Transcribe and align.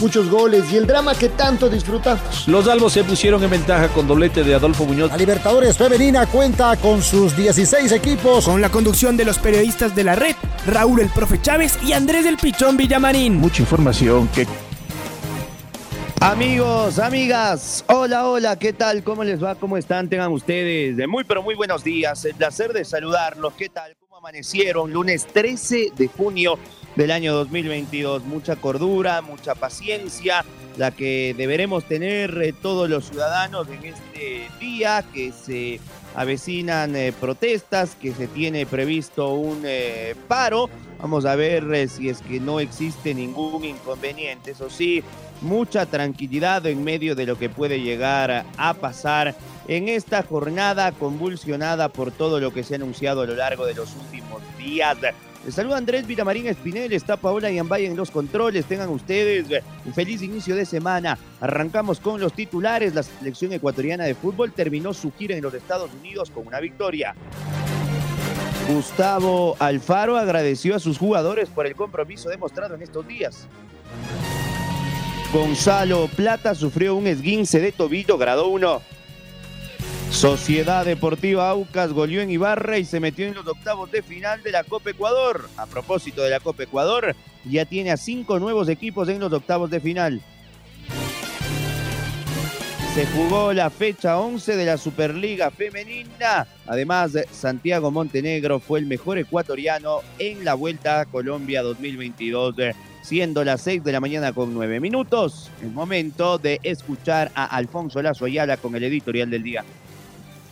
muchos 0.00 0.28
goles 0.30 0.72
y 0.72 0.76
el 0.76 0.86
drama 0.86 1.14
que 1.14 1.28
tanto 1.28 1.68
disfrutamos. 1.68 2.46
Los 2.48 2.68
albos 2.68 2.92
se 2.92 3.04
pusieron 3.04 3.42
en 3.42 3.50
ventaja 3.50 3.88
con 3.88 4.06
doblete 4.06 4.44
de 4.44 4.54
Adolfo 4.54 4.84
Muñoz. 4.84 5.10
La 5.10 5.16
Libertadores 5.16 5.76
Femenina 5.76 6.26
cuenta 6.26 6.76
con 6.76 7.02
sus 7.02 7.36
16 7.36 7.92
equipos. 7.92 8.44
Con 8.44 8.60
la 8.60 8.70
conducción 8.70 9.16
de 9.16 9.24
los 9.24 9.38
periodistas 9.38 9.94
de 9.94 10.04
la 10.04 10.14
red, 10.14 10.34
Raúl 10.66 11.00
el 11.00 11.08
Profe 11.08 11.40
Chávez 11.40 11.78
y 11.82 11.92
Andrés 11.92 12.24
del 12.24 12.36
Pichón 12.36 12.76
Villamarín. 12.76 13.36
Mucha 13.36 13.62
información 13.62 14.28
que 14.28 14.46
Amigos, 16.20 16.98
amigas, 16.98 17.84
hola, 17.88 18.26
hola, 18.26 18.58
¿qué 18.58 18.72
tal? 18.72 19.04
¿Cómo 19.04 19.22
les 19.22 19.42
va? 19.42 19.54
¿Cómo 19.54 19.76
están? 19.76 20.08
Tengan 20.08 20.32
ustedes 20.32 20.96
de 20.96 21.06
muy, 21.06 21.24
pero 21.24 21.42
muy 21.42 21.54
buenos 21.54 21.84
días. 21.84 22.24
El 22.24 22.34
placer 22.34 22.72
de 22.72 22.84
saludarlos. 22.84 23.52
¿Qué 23.52 23.68
tal? 23.68 23.94
¿Cómo 24.26 24.30
amanecieron? 24.30 24.92
Lunes 24.92 25.24
13 25.24 25.92
de 25.96 26.08
junio 26.08 26.58
del 26.96 27.12
año 27.12 27.32
2022. 27.32 28.24
Mucha 28.24 28.56
cordura, 28.56 29.22
mucha 29.22 29.54
paciencia, 29.54 30.44
la 30.76 30.90
que 30.90 31.32
deberemos 31.38 31.84
tener 31.84 32.36
eh, 32.42 32.52
todos 32.52 32.90
los 32.90 33.08
ciudadanos 33.08 33.68
en 33.68 33.84
este 33.84 34.48
día 34.58 35.04
que 35.14 35.30
se 35.30 35.78
avecinan 36.16 36.96
eh, 36.96 37.12
protestas, 37.12 37.94
que 37.94 38.12
se 38.14 38.26
tiene 38.26 38.66
previsto 38.66 39.32
un 39.32 39.62
eh, 39.64 40.16
paro. 40.26 40.68
Vamos 40.98 41.24
a 41.24 41.36
ver 41.36 41.88
si 41.88 42.08
es 42.08 42.20
que 42.20 42.40
no 42.40 42.58
existe 42.58 43.14
ningún 43.14 43.64
inconveniente. 43.64 44.50
Eso 44.50 44.68
sí, 44.68 45.04
mucha 45.40 45.86
tranquilidad 45.86 46.66
en 46.66 46.84
medio 46.84 47.14
de 47.14 47.26
lo 47.26 47.38
que 47.38 47.48
puede 47.48 47.80
llegar 47.80 48.44
a 48.56 48.74
pasar 48.74 49.34
en 49.68 49.88
esta 49.88 50.22
jornada 50.22 50.92
convulsionada 50.92 51.88
por 51.88 52.12
todo 52.12 52.40
lo 52.40 52.52
que 52.52 52.62
se 52.62 52.74
ha 52.74 52.76
anunciado 52.76 53.22
a 53.22 53.26
lo 53.26 53.34
largo 53.34 53.66
de 53.66 53.74
los 53.74 53.94
últimos 53.96 54.42
días. 54.58 54.96
Les 55.44 55.54
saluda 55.54 55.76
Andrés 55.76 56.06
Vitamarín 56.08 56.48
Espinel, 56.48 56.92
está 56.92 57.16
Paola 57.16 57.50
Yambay 57.50 57.86
en 57.86 57.96
los 57.96 58.10
controles. 58.10 58.64
Tengan 58.64 58.88
ustedes 58.88 59.62
un 59.84 59.94
feliz 59.94 60.20
inicio 60.22 60.56
de 60.56 60.66
semana. 60.66 61.16
Arrancamos 61.40 62.00
con 62.00 62.20
los 62.20 62.32
titulares. 62.32 62.96
La 62.96 63.04
selección 63.04 63.52
ecuatoriana 63.52 64.04
de 64.04 64.16
fútbol 64.16 64.50
terminó 64.50 64.92
su 64.92 65.12
gira 65.12 65.36
en 65.36 65.42
los 65.42 65.54
Estados 65.54 65.90
Unidos 66.00 66.32
con 66.32 66.48
una 66.48 66.58
victoria. 66.58 67.14
Gustavo 68.68 69.54
Alfaro 69.60 70.16
agradeció 70.16 70.74
a 70.74 70.80
sus 70.80 70.98
jugadores 70.98 71.48
por 71.48 71.66
el 71.68 71.76
compromiso 71.76 72.28
demostrado 72.28 72.74
en 72.74 72.82
estos 72.82 73.06
días. 73.06 73.46
Gonzalo 75.32 76.08
Plata 76.08 76.54
sufrió 76.54 76.94
un 76.94 77.06
esguince 77.06 77.60
de 77.60 77.72
tobillo 77.72 78.16
grado 78.16 78.46
1. 78.48 78.80
Sociedad 80.10 80.84
Deportiva 80.84 81.50
Aucas 81.50 81.92
goleó 81.92 82.22
en 82.22 82.30
Ibarra 82.30 82.78
y 82.78 82.84
se 82.84 83.00
metió 83.00 83.26
en 83.26 83.34
los 83.34 83.46
octavos 83.46 83.90
de 83.90 84.02
final 84.02 84.42
de 84.42 84.52
la 84.52 84.62
Copa 84.62 84.90
Ecuador. 84.90 85.48
A 85.56 85.66
propósito 85.66 86.22
de 86.22 86.30
la 86.30 86.40
Copa 86.40 86.62
Ecuador, 86.62 87.16
ya 87.44 87.64
tiene 87.64 87.90
a 87.90 87.96
cinco 87.96 88.38
nuevos 88.38 88.68
equipos 88.68 89.08
en 89.08 89.18
los 89.18 89.32
octavos 89.32 89.68
de 89.68 89.80
final. 89.80 90.22
Se 92.94 93.04
jugó 93.08 93.52
la 93.52 93.68
fecha 93.68 94.18
11 94.18 94.56
de 94.56 94.64
la 94.64 94.78
Superliga 94.78 95.50
Femenina. 95.50 96.46
Además, 96.66 97.12
Santiago 97.30 97.90
Montenegro 97.90 98.58
fue 98.58 98.78
el 98.78 98.86
mejor 98.86 99.18
ecuatoriano 99.18 100.00
en 100.18 100.44
la 100.44 100.54
Vuelta 100.54 101.00
a 101.00 101.04
Colombia 101.04 101.62
2022, 101.62 102.54
siendo 103.06 103.44
las 103.44 103.60
6 103.60 103.84
de 103.84 103.92
la 103.92 104.00
mañana 104.00 104.32
con 104.32 104.52
9 104.52 104.80
minutos. 104.80 105.48
Es 105.62 105.72
momento 105.72 106.38
de 106.38 106.58
escuchar 106.64 107.30
a 107.36 107.44
Alfonso 107.44 108.02
Lazo 108.02 108.24
Ayala 108.24 108.56
con 108.56 108.74
el 108.74 108.82
editorial 108.82 109.30
del 109.30 109.44
día. 109.44 109.64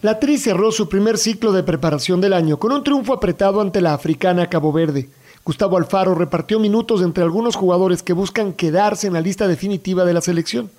La 0.02 0.20
Tri 0.20 0.38
cerró 0.38 0.70
su 0.70 0.88
primer 0.88 1.18
ciclo 1.18 1.50
de 1.50 1.64
preparación 1.64 2.20
del 2.20 2.32
año 2.32 2.58
con 2.58 2.70
un 2.70 2.84
triunfo 2.84 3.12
apretado 3.12 3.60
ante 3.60 3.80
la 3.80 3.92
africana 3.92 4.48
Cabo 4.48 4.72
Verde. 4.72 5.08
Gustavo 5.44 5.76
Alfaro 5.78 6.14
repartió 6.14 6.60
minutos 6.60 7.02
entre 7.02 7.24
algunos 7.24 7.56
jugadores 7.56 8.04
que 8.04 8.12
buscan 8.12 8.52
quedarse 8.52 9.08
en 9.08 9.14
la 9.14 9.20
lista 9.20 9.48
definitiva 9.48 10.04
de 10.04 10.14
la 10.14 10.20
selección. 10.20 10.70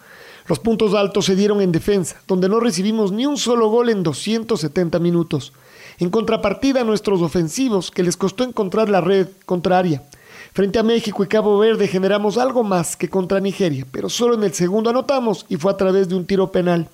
Los 0.47 0.59
puntos 0.59 0.94
altos 0.94 1.25
se 1.25 1.35
dieron 1.35 1.59
en 1.59 1.74
defensa, 1.74 2.16
donde 2.25 2.47
no 2.47 2.62
recibimos 2.62 3.12
ni 3.12 3.25
un 3.25 3.35
solo 3.35 3.68
gol 3.68 3.90
en 3.90 4.02
270 4.02 5.00
minutos. 5.00 5.52
En 6.00 6.09
contrapartida, 6.09 6.85
nuestros 6.85 7.22
ofensivos, 7.22 7.91
que 7.91 8.03
les 8.03 8.16
costó 8.16 8.46
encontrar 8.46 8.88
la 8.88 9.02
red 9.02 9.28
contraria. 9.46 10.03
Frente 10.56 10.80
a 10.80 10.84
México 10.84 11.22
y 11.22 11.28
Cabo 11.28 11.60
Verde 11.60 11.86
generamos 11.86 12.38
algo 12.38 12.64
más 12.64 12.96
que 12.96 13.10
contra 13.10 13.42
Nigeria, 13.42 13.86
pero 13.92 14.08
solo 14.08 14.36
en 14.36 14.44
el 14.46 14.54
segundo 14.54 14.90
anotamos 14.90 15.46
y 15.50 15.58
fue 15.58 15.70
a 15.70 15.76
través 15.76 16.08
de 16.08 16.16
un 16.16 16.26
tiro 16.26 16.54
penal. 16.54 16.88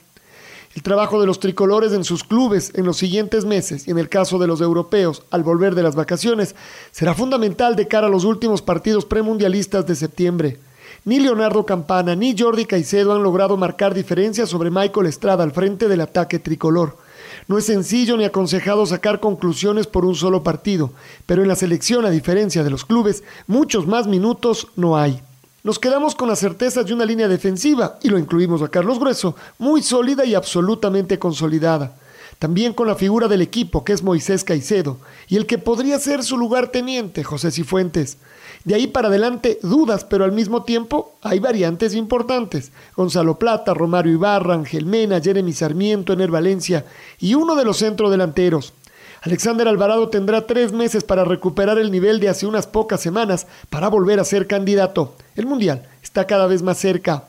El 0.74 0.82
trabajo 0.82 1.22
de 1.22 1.28
los 1.28 1.40
tricolores 1.40 1.94
en 1.94 2.04
sus 2.04 2.24
clubes 2.24 2.72
en 2.74 2.88
los 2.88 2.98
siguientes 2.98 3.46
meses 3.46 3.88
y 3.88 3.92
en 3.92 4.00
el 4.00 4.10
caso 4.10 4.40
de 4.40 4.48
los 4.48 4.62
europeos 4.62 5.22
al 5.30 5.44
volver 5.44 5.76
de 5.76 5.84
las 5.84 5.94
vacaciones 5.94 6.56
será 6.90 7.14
fundamental 7.14 7.76
de 7.76 7.88
cara 7.88 8.08
a 8.08 8.10
los 8.10 8.24
últimos 8.24 8.64
partidos 8.64 9.06
premundialistas 9.06 9.86
de 9.86 9.94
septiembre. 9.94 10.58
Ni 11.06 11.20
Leonardo 11.20 11.64
Campana 11.64 12.16
ni 12.16 12.36
Jordi 12.36 12.66
Caicedo 12.66 13.14
han 13.14 13.22
logrado 13.22 13.58
marcar 13.58 13.94
diferencias 13.94 14.50
sobre 14.50 14.72
Michael 14.72 15.06
Estrada 15.06 15.44
al 15.44 15.52
frente 15.52 15.88
del 15.88 16.02
ataque 16.02 16.40
tricolor. 16.40 16.98
No 17.48 17.58
es 17.58 17.66
sencillo 17.66 18.18
ni 18.18 18.24
aconsejado 18.24 18.86
sacar 18.86 19.20
conclusiones 19.20 19.88
por 19.88 20.06
un 20.06 20.16
solo 20.16 20.44
partido, 20.44 20.92
pero 21.26 21.42
en 21.42 21.48
la 21.48 21.56
selección, 21.56 22.06
a 22.06 22.10
diferencia 22.10 22.64
de 22.64 22.70
los 22.70 22.86
clubes, 22.86 23.24
muchos 23.48 23.88
más 23.88 24.08
minutos 24.08 24.68
no 24.76 24.98
hay. 24.98 25.22
Nos 25.64 25.78
quedamos 25.78 26.16
con 26.16 26.28
la 26.28 26.36
certeza 26.36 26.84
de 26.84 26.94
una 26.94 27.06
línea 27.06 27.28
defensiva, 27.28 28.00
y 28.02 28.10
lo 28.10 28.18
incluimos 28.18 28.62
a 28.62 28.70
Carlos 28.70 29.00
Grueso, 29.00 29.36
muy 29.60 29.84
sólida 29.84 30.26
y 30.26 30.34
absolutamente 30.34 31.20
consolidada. 31.20 31.96
También 32.42 32.74
con 32.74 32.88
la 32.88 32.96
figura 32.96 33.28
del 33.28 33.44
equipo, 33.44 33.84
que 33.84 33.94
es 33.94 34.02
Moisés 34.02 34.44
Caicedo, 34.44 34.98
y 35.28 35.38
el 35.38 35.46
que 35.46 35.60
podría 35.60 36.00
ser 36.00 36.24
su 36.24 36.40
lugarteniente, 36.40 37.24
José 37.24 37.52
Cifuentes. 37.52 38.18
De 38.64 38.74
ahí 38.74 38.88
para 38.88 39.10
adelante, 39.10 39.60
dudas, 39.62 40.06
pero 40.06 40.24
al 40.24 40.32
mismo 40.32 40.64
tiempo 40.64 41.14
hay 41.22 41.38
variantes 41.38 41.94
importantes. 41.94 42.72
Gonzalo 42.96 43.38
Plata, 43.38 43.76
Romario 43.76 44.14
Ibarra, 44.14 44.56
Ángel 44.56 44.88
Mena, 44.88 45.22
Jeremy 45.22 45.54
Sarmiento, 45.54 46.14
Ener 46.14 46.32
Valencia 46.32 46.84
y 47.20 47.36
uno 47.36 47.56
de 47.56 47.64
los 47.64 47.78
centrodelanteros. 47.78 48.74
Alexander 49.22 49.68
Alvarado 49.68 50.10
tendrá 50.10 50.48
tres 50.48 50.74
meses 50.74 51.04
para 51.04 51.24
recuperar 51.24 51.78
el 51.78 51.92
nivel 51.92 52.20
de 52.20 52.30
hace 52.30 52.48
unas 52.48 52.66
pocas 52.66 53.02
semanas 53.02 53.46
para 53.70 53.88
volver 53.88 54.20
a 54.20 54.26
ser 54.26 54.48
candidato. 54.48 55.14
El 55.36 55.46
Mundial 55.46 55.88
está 56.02 56.26
cada 56.26 56.48
vez 56.48 56.64
más 56.64 56.80
cerca. 56.80 57.26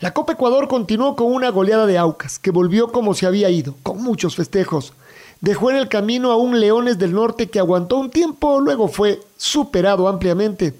La 0.00 0.12
Copa 0.12 0.32
Ecuador 0.32 0.66
continuó 0.66 1.14
con 1.14 1.32
una 1.32 1.50
goleada 1.50 1.86
de 1.86 1.98
Aucas, 1.98 2.38
que 2.38 2.50
volvió 2.50 2.90
como 2.90 3.14
se 3.14 3.26
había 3.26 3.48
ido, 3.48 3.76
con 3.82 4.02
muchos 4.02 4.34
festejos. 4.34 4.92
Dejó 5.40 5.70
en 5.70 5.76
el 5.76 5.88
camino 5.88 6.32
a 6.32 6.36
un 6.36 6.58
Leones 6.58 6.98
del 6.98 7.12
Norte 7.12 7.48
que 7.48 7.60
aguantó 7.60 7.98
un 7.98 8.10
tiempo, 8.10 8.60
luego 8.60 8.88
fue 8.88 9.20
superado 9.36 10.08
ampliamente. 10.08 10.74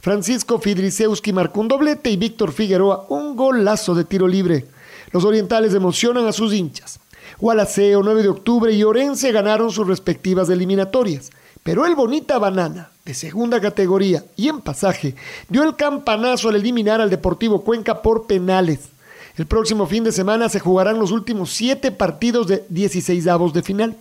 Francisco 0.00 0.58
Fidrisewski 0.58 1.32
marcó 1.32 1.60
un 1.60 1.68
doblete 1.68 2.10
y 2.10 2.16
Víctor 2.16 2.52
Figueroa 2.52 3.06
un 3.08 3.36
golazo 3.36 3.94
de 3.94 4.04
tiro 4.04 4.26
libre. 4.26 4.66
Los 5.12 5.24
orientales 5.24 5.74
emocionan 5.74 6.26
a 6.26 6.32
sus 6.32 6.52
hinchas. 6.52 6.98
Gualaceo, 7.38 8.02
9 8.02 8.22
de 8.22 8.28
octubre 8.28 8.72
y 8.72 8.82
Orense 8.84 9.32
ganaron 9.32 9.70
sus 9.70 9.86
respectivas 9.86 10.48
eliminatorias. 10.48 11.30
Pero 11.66 11.84
el 11.84 11.96
Bonita 11.96 12.38
Banana, 12.38 12.90
de 13.04 13.12
segunda 13.12 13.60
categoría 13.60 14.22
y 14.36 14.48
en 14.48 14.60
pasaje, 14.60 15.16
dio 15.48 15.64
el 15.64 15.74
campanazo 15.74 16.48
al 16.48 16.54
eliminar 16.54 17.00
al 17.00 17.10
Deportivo 17.10 17.62
Cuenca 17.62 18.02
por 18.02 18.28
penales. 18.28 18.90
El 19.36 19.46
próximo 19.46 19.84
fin 19.88 20.04
de 20.04 20.12
semana 20.12 20.48
se 20.48 20.60
jugarán 20.60 21.00
los 21.00 21.10
últimos 21.10 21.50
siete 21.50 21.90
partidos 21.90 22.46
de 22.46 22.64
16 22.68 23.26
avos 23.26 23.52
de 23.52 23.64
final. 23.64 23.96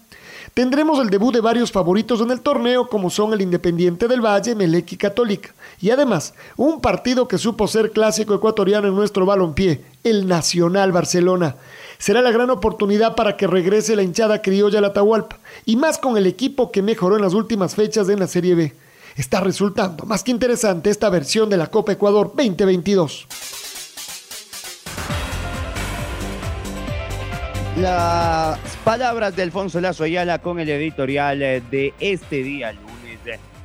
Tendremos 0.53 0.99
el 0.99 1.09
debut 1.09 1.33
de 1.33 1.41
varios 1.41 1.71
favoritos 1.71 2.21
en 2.21 2.29
el 2.29 2.41
torneo, 2.41 2.87
como 2.87 3.09
son 3.09 3.33
el 3.33 3.41
Independiente 3.41 4.07
del 4.07 4.23
Valle, 4.23 4.53
Melec 4.53 4.91
y 4.91 4.97
Católica. 4.97 5.55
Y 5.81 5.89
además, 5.89 6.35
un 6.57 6.81
partido 6.81 7.27
que 7.27 7.39
supo 7.39 7.67
ser 7.67 7.89
clásico 7.89 8.35
ecuatoriano 8.35 8.89
en 8.89 8.95
nuestro 8.95 9.25
balompié, 9.25 9.81
el 10.03 10.27
Nacional 10.27 10.91
Barcelona 10.91 11.55
será 11.97 12.21
la 12.21 12.31
gran 12.31 12.49
oportunidad 12.49 13.15
para 13.15 13.37
que 13.37 13.47
regrese 13.47 13.95
la 13.95 14.03
hinchada 14.03 14.41
criolla 14.41 14.79
a 14.79 14.81
la 14.81 14.87
Atahualpa, 14.89 15.39
y 15.65 15.75
más 15.75 15.97
con 15.97 16.17
el 16.17 16.25
equipo 16.27 16.71
que 16.71 16.81
mejoró 16.81 17.15
en 17.15 17.21
las 17.21 17.33
últimas 17.33 17.75
fechas 17.75 18.09
en 18.09 18.19
la 18.19 18.27
Serie 18.27 18.55
B. 18.55 18.73
Está 19.15 19.39
resultando 19.39 20.05
más 20.05 20.23
que 20.23 20.31
interesante 20.31 20.89
esta 20.89 21.09
versión 21.09 21.49
de 21.49 21.57
la 21.57 21.67
Copa 21.67 21.93
Ecuador 21.93 22.33
2022. 22.35 23.27
Las 27.77 28.59
palabras 28.83 29.35
de 29.35 29.43
Alfonso 29.43 29.81
Lazo 29.81 30.03
Ayala 30.05 30.39
con 30.39 30.59
el 30.59 30.69
editorial 30.69 31.39
de 31.39 31.93
este 31.99 32.41
día, 32.43 32.71
lunes 32.71 32.94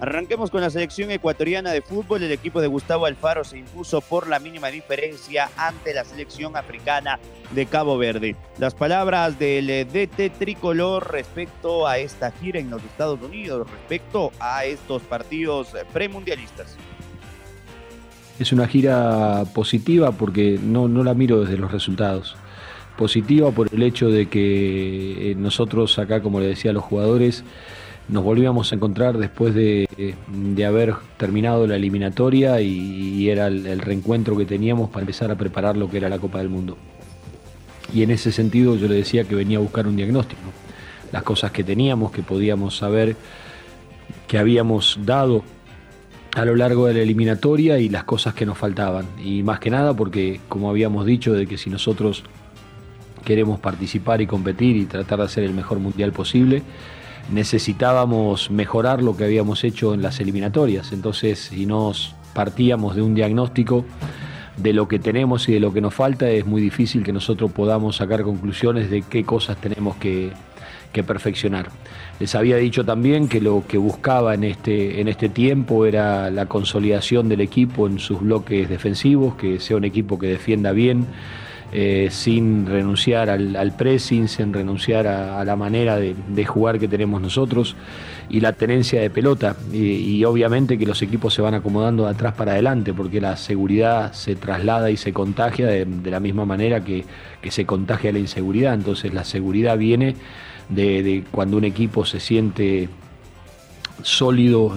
Arranquemos 0.01 0.51
con 0.51 0.63
la 0.63 0.71
selección 0.71 1.11
ecuatoriana 1.11 1.73
de 1.73 1.83
fútbol. 1.83 2.23
El 2.23 2.33
equipo 2.33 2.63
de 2.63 2.69
Gustavo 2.69 3.05
Alfaro 3.05 3.45
se 3.45 3.59
impuso 3.59 4.01
por 4.01 4.29
la 4.29 4.39
mínima 4.39 4.69
diferencia 4.69 5.51
ante 5.59 5.93
la 5.93 6.07
selección 6.07 6.57
africana 6.57 7.19
de 7.51 7.67
Cabo 7.67 7.99
Verde. 7.99 8.35
Las 8.59 8.75
palabras 8.75 9.39
del 9.39 9.67
DT 9.67 10.39
tricolor 10.39 11.13
respecto 11.13 11.87
a 11.87 11.99
esta 11.99 12.33
gira 12.33 12.59
en 12.59 12.71
los 12.71 12.83
Estados 12.83 13.21
Unidos, 13.21 13.71
respecto 13.71 14.33
a 14.41 14.65
estos 14.65 15.03
partidos 15.03 15.69
premundialistas. 15.93 16.79
Es 18.39 18.53
una 18.53 18.67
gira 18.67 19.45
positiva 19.55 20.13
porque 20.13 20.59
no, 20.63 20.89
no 20.89 21.05
la 21.05 21.13
miro 21.13 21.43
desde 21.43 21.59
los 21.59 21.71
resultados. 21.71 22.37
Positiva 22.97 23.51
por 23.51 23.69
el 23.71 23.83
hecho 23.83 24.09
de 24.09 24.31
que 24.31 25.35
nosotros 25.37 25.99
acá, 25.99 26.23
como 26.23 26.41
le 26.41 26.47
decía 26.47 26.71
a 26.71 26.75
los 26.75 26.85
jugadores, 26.85 27.45
nos 28.11 28.25
volvíamos 28.25 28.73
a 28.73 28.75
encontrar 28.75 29.19
después 29.19 29.55
de, 29.55 29.87
haber 30.67 30.95
terminado 31.17 31.67
la 31.67 31.77
eliminatoria 31.77 32.61
y, 32.61 33.29
era 33.29 33.47
el, 33.47 33.79
reencuentro 33.79 34.37
que 34.37 34.45
teníamos 34.45 34.91
para 34.91 35.03
empezar 35.03 35.31
a 35.31 35.37
preparar 35.37 35.77
lo 35.77 35.89
que 35.89 35.99
era 35.99 36.09
la 36.09 36.19
Copa 36.19 36.39
del 36.39 36.49
Mundo. 36.49 36.77
Y 37.95 38.03
en 38.03 38.11
ese 38.11 38.33
sentido 38.33 38.77
yo 38.77 38.89
le 38.89 38.95
decía 38.95 39.25
que 39.25 39.35
venía 39.35 39.59
a 39.59 39.61
buscar 39.61 39.87
un 39.87 39.97
diagnóstico, 39.97 40.41
las 41.13 41.23
cosas 41.23 41.51
que 41.53 41.65
teníamos, 41.65 42.13
que 42.13 42.23
podíamos 42.23 42.77
saber 42.77 43.17
que 44.27 44.39
habíamos 44.39 44.99
dado 45.05 45.43
a 46.37 46.45
lo 46.45 46.55
largo 46.55 46.87
de 46.87 46.95
la 46.95 47.01
eliminatoria 47.01 47.79
y 47.79 47.89
las 47.89 48.05
cosas 48.05 48.35
que 48.35 48.47
nos 48.47 48.59
faltaban. 48.59 49.07
Y 49.23 49.43
más 49.43 49.59
que 49.59 49.71
nada 49.71 49.95
porque, 49.95 50.41
como 50.49 50.71
habíamos 50.71 51.07
dicho, 51.07 51.33
de 51.33 51.47
que 51.47 51.59
si 51.59 51.71
nosotros 51.71 52.25
queremos 53.25 53.59
participar 53.59 54.21
y 54.21 54.27
competir 54.27 54.77
y 54.77 54.85
tratar 54.87 55.19
de 55.19 55.25
hacer 55.25 55.45
el 55.45 55.53
mejor 55.53 55.79
mundial 55.79 56.13
posible, 56.13 56.63
necesitábamos 57.33 58.51
mejorar 58.51 59.03
lo 59.03 59.17
que 59.17 59.25
habíamos 59.25 59.65
hecho 59.65 59.95
en 59.95 60.03
las 60.03 60.21
eliminatorias. 60.21 60.93
Entonces, 60.93 61.39
si 61.39 61.67
nos 61.67 62.15
partíamos 62.35 62.97
de 62.97 63.03
un 63.03 63.15
diagnóstico 63.15 63.85
de 64.57 64.73
lo 64.73 64.89
que 64.89 64.99
tenemos 64.99 65.49
y 65.49 65.53
de 65.55 65.61
lo 65.61 65.73
que 65.73 65.81
nos 65.81 65.95
falta, 65.95 66.29
es 66.31 66.47
muy 66.47 66.61
difícil 66.61 67.03
que 67.03 67.13
nosotros 67.13 67.51
podamos 67.53 67.97
sacar 67.97 68.23
conclusiones 68.23 68.91
de 68.91 69.03
qué 69.03 69.25
cosas 69.25 69.57
tenemos 69.57 69.97
que, 69.97 70.33
perfeccionar. 71.07 71.71
Les 72.19 72.35
había 72.35 72.57
dicho 72.57 72.85
también 72.85 73.29
que 73.29 73.41
lo 73.41 73.63
que 73.67 73.79
buscaba 73.79 74.35
en 74.35 74.45
este, 74.45 75.01
en 75.01 75.09
este 75.09 75.29
tiempo 75.29 75.87
era 75.87 76.31
la 76.31 76.47
consolidación 76.47 77.29
del 77.29 77.41
equipo 77.41 77.87
en 77.87 78.01
sus 78.01 78.21
bloques 78.21 78.69
defensivos, 78.69 79.37
que 79.37 79.61
sea 79.61 79.77
un 79.77 79.85
equipo 79.85 80.19
que 80.19 80.27
defienda 80.27 80.73
bien, 80.73 81.07
eh, 81.73 82.09
sin 82.11 82.67
renunciar 82.67 83.31
al, 83.31 83.73
pressing, 83.77 84.27
sin 84.27 84.53
renunciar 84.53 85.07
a, 85.07 85.45
la 85.45 85.55
manera 85.55 85.97
de, 85.97 86.45
jugar 86.45 86.81
que 86.81 86.89
tenemos 86.89 87.23
nosotros 87.23 87.77
y 88.29 88.41
la 88.41 88.55
tenencia 88.55 89.01
de 89.01 89.09
pelota. 89.09 89.57
Y, 89.73 90.25
obviamente 90.25 90.77
que 90.79 90.85
los 90.85 91.01
equipos 91.03 91.33
se 91.33 91.43
van 91.43 91.55
acomodando 91.55 92.07
de 92.07 92.11
atrás 92.11 92.35
para 92.35 92.53
adelante 92.53 92.93
porque 92.93 93.21
la 93.21 93.37
seguridad 93.37 94.13
se 94.13 94.35
traslada 94.35 94.91
y 94.91 94.97
se 94.97 95.13
contagia 95.13 95.69
de, 95.69 95.87
la 96.11 96.19
misma 96.19 96.45
manera 96.45 96.83
que, 96.83 97.05
se 97.49 97.65
contagia 97.67 98.11
la 98.13 98.19
inseguridad. 98.19 98.75
Entonces 98.75 99.15
la 99.15 99.23
seguridad 99.23 99.79
viene 99.79 100.17
de, 100.69 101.23
cuando 101.31 101.57
un 101.57 101.65
equipo 101.65 102.05
se 102.05 102.19
siente 102.19 102.89
sólido 104.03 104.75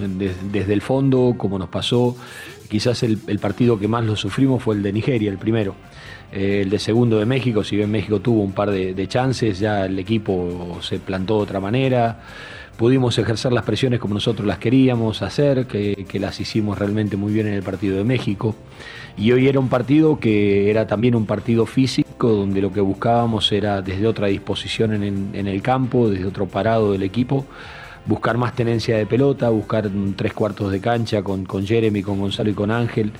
desde 0.52 0.72
el 0.72 0.80
fondo, 0.80 1.34
como 1.36 1.58
nos 1.58 1.70
pasó. 1.70 2.16
Quizás 2.68 3.02
el 3.02 3.38
partido 3.40 3.78
que 3.78 3.88
más 3.88 4.04
lo 4.04 4.16
sufrimos 4.16 4.62
fue 4.62 4.74
el 4.74 4.82
de 4.82 4.92
Nigeria, 4.92 5.30
el 5.30 5.38
primero 5.38 5.74
eh, 6.34 6.62
el 6.62 6.70
de 6.70 6.80
segundo 6.80 7.20
de 7.20 7.26
México, 7.26 7.62
si 7.62 7.76
bien 7.76 7.92
México 7.92 8.20
tuvo 8.20 8.42
un 8.42 8.50
par 8.52 8.70
de, 8.72 9.08
chances, 9.08 9.60
ya 9.60 9.86
el 9.86 9.96
equipo 10.00 10.78
se 10.80 10.98
plantó 10.98 11.36
de 11.36 11.42
otra 11.44 11.60
manera. 11.60 12.22
Pudimos 12.76 13.16
ejercer 13.18 13.52
las 13.52 13.64
presiones 13.64 14.00
como 14.00 14.14
nosotros 14.14 14.44
las 14.44 14.58
queríamos 14.58 15.22
hacer, 15.22 15.66
que, 15.66 16.18
las 16.18 16.40
hicimos 16.40 16.76
realmente 16.76 17.16
muy 17.16 17.32
bien 17.32 17.46
en 17.46 17.54
el 17.54 17.62
partido 17.62 17.96
de 17.98 18.02
México. 18.02 18.56
Y 19.16 19.30
hoy 19.30 19.46
era 19.46 19.60
un 19.60 19.68
partido 19.68 20.18
que 20.18 20.70
era 20.70 20.88
también 20.88 21.14
un 21.14 21.24
partido 21.24 21.66
físico, 21.66 22.28
donde 22.30 22.60
lo 22.60 22.72
que 22.72 22.80
buscábamos 22.80 23.52
era 23.52 23.80
desde 23.80 24.08
otra 24.08 24.26
disposición 24.26 25.04
en 25.04 25.46
el 25.46 25.62
campo, 25.62 26.10
desde 26.10 26.26
otro 26.26 26.46
parado 26.46 26.90
del 26.90 27.04
equipo, 27.04 27.46
buscar 28.06 28.36
más 28.36 28.54
tenencia 28.54 28.96
de 28.96 29.06
pelota, 29.06 29.48
buscar 29.48 29.90
tres 30.16 30.32
cuartos 30.32 30.70
de 30.70 30.80
cancha 30.80 31.22
con, 31.22 31.44
con 31.44 31.66
Jeremy, 31.66 32.02
con 32.02 32.20
Gonzalo 32.20 32.50
y 32.50 32.54
con 32.54 32.70
Ángel 32.70 33.12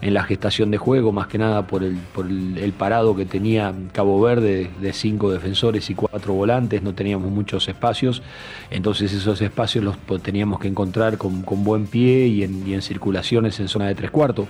en 0.00 0.14
la 0.14 0.22
gestación 0.22 0.70
de 0.70 0.78
juego, 0.78 1.10
más 1.10 1.26
que 1.26 1.38
nada 1.38 1.66
por 1.66 1.82
el, 1.82 1.96
por 2.14 2.26
el, 2.26 2.72
parado 2.78 3.16
que 3.16 3.26
tenía 3.26 3.74
Cabo 3.92 4.20
Verde 4.20 4.70
de 4.80 4.92
cinco 4.92 5.32
defensores 5.32 5.90
y 5.90 5.94
cuatro 5.94 6.34
volantes, 6.34 6.82
no 6.82 6.94
teníamos 6.94 7.30
muchos 7.32 7.68
espacios, 7.68 8.22
entonces 8.70 9.12
esos 9.12 9.40
espacios 9.40 9.84
los 9.84 9.96
teníamos 10.22 10.60
que 10.60 10.68
encontrar 10.68 11.18
con, 11.18 11.44
buen 11.44 11.86
pie 11.86 12.28
y 12.28 12.44
en 12.44 12.82
circulaciones 12.82 13.58
en 13.58 13.68
zona 13.68 13.88
de 13.88 13.96
tres 13.96 14.10
cuartos. 14.10 14.46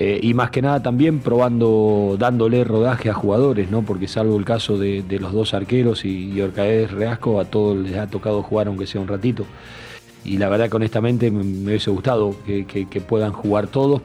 Eh, 0.00 0.20
y 0.22 0.32
más 0.32 0.50
que 0.50 0.62
nada 0.62 0.80
también 0.80 1.18
probando, 1.18 2.14
dándole 2.20 2.62
rodaje 2.62 3.10
a 3.10 3.14
jugadores, 3.14 3.68
¿no? 3.68 3.82
porque 3.82 4.06
salvo 4.06 4.38
el 4.38 4.44
caso 4.44 4.78
de, 4.78 5.02
los 5.18 5.32
dos 5.32 5.54
arqueros 5.54 6.04
y, 6.04 6.30
y 6.30 6.46
Reasco, 6.46 7.40
a 7.40 7.44
todos 7.46 7.76
les 7.76 7.96
ha 7.96 8.06
tocado 8.06 8.44
jugar 8.44 8.68
aunque 8.68 8.86
sea 8.86 9.00
un 9.00 9.08
ratito. 9.08 9.44
Y 10.24 10.38
la 10.38 10.48
verdad 10.48 10.70
que 10.70 10.76
honestamente 10.76 11.32
me, 11.32 11.42
hubiese 11.42 11.90
gustado 11.90 12.36
que, 12.46 13.02
puedan 13.08 13.32
jugar 13.32 13.66
todos. 13.66 14.02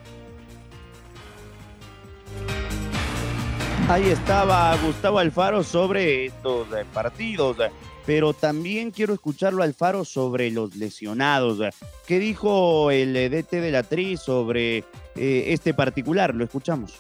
Ahí 3.89 4.09
estaba 4.09 4.75
Gustavo 4.77 5.19
Alfaro 5.19 5.63
sobre 5.63 6.25
estos 6.25 6.67
eh, 6.73 6.85
partidos, 6.93 7.57
pero 8.05 8.33
también 8.33 8.91
quiero 8.91 9.13
escucharlo 9.13 9.61
Alfaro 9.63 10.05
sobre 10.05 10.51
los 10.51 10.75
lesionados. 10.75 11.59
¿Qué 12.07 12.19
dijo 12.19 12.91
el 12.91 13.15
eh, 13.15 13.29
DT 13.29 13.51
de 13.61 13.71
la 13.71 13.83
TRI 13.83 14.17
sobre 14.17 14.83
eh, 15.15 15.45
este 15.53 15.73
particular. 15.73 16.33
Lo 16.33 16.43
escuchamos. 16.43 16.93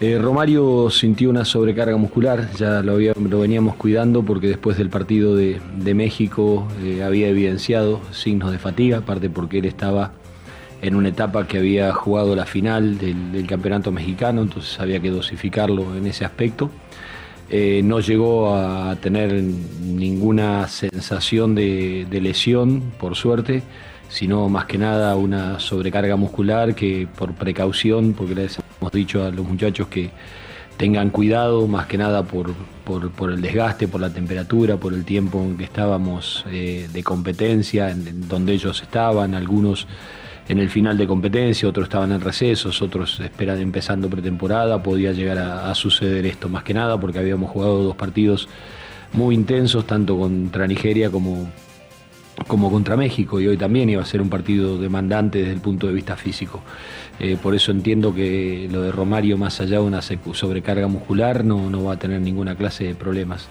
Eh, 0.00 0.18
Romario 0.18 0.88
sintió 0.88 1.28
una 1.28 1.44
sobrecarga 1.44 1.98
muscular, 1.98 2.50
ya 2.56 2.82
lo, 2.82 2.96
veníamos 2.96 3.76
cuidando 3.76 4.22
porque 4.22 4.48
después 4.48 4.78
del 4.78 4.88
partido 4.88 5.36
de, 5.36 5.60
México 5.94 6.66
eh, 6.82 7.02
había 7.02 7.28
evidenciado 7.28 8.00
signos 8.10 8.50
de 8.50 8.58
fatiga, 8.58 8.98
aparte 8.98 9.28
porque 9.28 9.58
él 9.58 9.66
estaba 9.66 10.12
en 10.82 10.94
una 10.94 11.08
etapa 11.08 11.46
que 11.46 11.58
había 11.58 11.92
jugado 11.92 12.34
la 12.34 12.46
final 12.46 12.98
del, 12.98 13.46
campeonato 13.46 13.92
mexicano, 13.92 14.42
entonces 14.42 14.78
había 14.80 15.00
que 15.00 15.10
dosificarlo 15.10 15.96
en 15.96 16.06
ese 16.06 16.24
aspecto. 16.24 16.70
no 17.50 18.00
llegó 18.00 18.54
a 18.54 18.96
tener 18.96 19.32
ninguna 19.32 20.68
sensación 20.68 21.54
de 21.54 22.20
lesión, 22.20 22.92
por 22.98 23.16
suerte 23.16 23.62
sino 24.10 24.48
más 24.48 24.66
que 24.66 24.76
nada 24.76 25.14
una 25.16 25.60
sobrecarga 25.60 26.16
muscular 26.16 26.74
que 26.74 27.08
por 27.16 27.32
precaución, 27.32 28.12
porque 28.12 28.34
les 28.34 28.58
hemos 28.80 28.92
dicho 28.92 29.24
a 29.24 29.30
los 29.30 29.46
muchachos 29.46 29.86
que 29.88 30.10
tengan 30.76 31.10
cuidado 31.10 31.66
más 31.68 31.86
que 31.86 31.96
nada 31.96 32.24
por, 32.24 32.52
por, 32.84 33.30
el 33.30 33.40
desgaste, 33.40 33.86
por 33.86 34.00
la 34.00 34.10
temperatura, 34.10 34.78
por 34.78 34.94
el 34.94 35.04
tiempo 35.04 35.40
en 35.40 35.56
que 35.56 35.64
estábamos 35.64 36.44
eh, 36.50 36.88
de 36.92 37.02
competencia, 37.04 37.90
en, 37.90 38.28
donde 38.28 38.52
ellos 38.54 38.82
estaban, 38.82 39.34
algunos 39.34 39.86
en 40.50 40.58
el 40.58 40.68
final 40.68 40.98
de 40.98 41.06
competencia, 41.06 41.68
otros 41.68 41.84
estaban 41.84 42.10
en 42.10 42.20
recesos, 42.20 42.82
otros 42.82 43.20
esperan 43.20 43.60
empezando 43.60 44.10
pretemporada, 44.10 44.82
podía 44.82 45.12
llegar 45.12 45.38
a 45.38 45.72
suceder 45.76 46.26
esto 46.26 46.48
más 46.48 46.64
que 46.64 46.74
nada 46.74 46.98
porque 46.98 47.20
habíamos 47.20 47.50
jugado 47.50 47.84
dos 47.84 47.94
partidos 47.94 48.48
muy 49.12 49.36
intensos, 49.36 49.86
tanto 49.86 50.18
contra 50.18 50.66
Nigeria 50.66 51.08
como, 51.08 51.48
como 52.48 52.68
contra 52.68 52.96
México 52.96 53.40
y 53.40 53.46
hoy 53.46 53.56
también 53.56 53.90
iba 53.90 54.02
a 54.02 54.04
ser 54.04 54.20
un 54.20 54.28
partido 54.28 54.76
demandante 54.76 55.38
desde 55.38 55.52
el 55.52 55.60
punto 55.60 55.86
de 55.86 55.92
vista 55.92 56.16
físico. 56.16 56.60
Eh, 57.20 57.36
por 57.40 57.54
eso 57.54 57.70
entiendo 57.70 58.12
que 58.12 58.68
lo 58.72 58.82
de 58.82 58.90
Romario, 58.90 59.38
más 59.38 59.60
allá 59.60 59.78
de 59.78 59.84
una 59.84 60.02
sobrecarga 60.02 60.88
muscular, 60.88 61.44
no, 61.44 61.70
no 61.70 61.84
va 61.84 61.94
a 61.94 61.96
tener 61.96 62.20
ninguna 62.20 62.56
clase 62.56 62.84
de 62.84 62.94
problemas. 62.96 63.48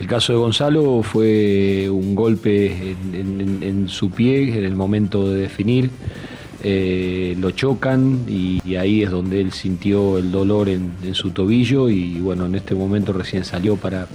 El 0.00 0.06
caso 0.06 0.32
de 0.32 0.38
Gonzalo 0.38 1.02
fue 1.02 1.90
un 1.90 2.14
golpe 2.14 2.96
en, 3.12 3.86
su 3.88 4.10
pie 4.10 4.56
en 4.56 4.64
el 4.64 4.74
momento 4.74 5.28
de 5.28 5.42
definir. 5.42 5.90
Eh, 6.62 7.36
lo 7.38 7.52
chocan 7.52 8.26
y, 8.28 8.74
ahí 8.76 9.02
es 9.02 9.10
donde 9.10 9.40
él 9.40 9.52
sintió 9.52 10.18
el 10.18 10.30
dolor 10.30 10.68
en, 10.68 10.92
su 11.14 11.30
tobillo 11.30 11.88
y 11.88 12.20
bueno, 12.20 12.46
en 12.46 12.54
este 12.54 12.74
momento 12.74 13.12
recién 13.12 13.44
salió 13.44 13.76
para, 13.76 14.06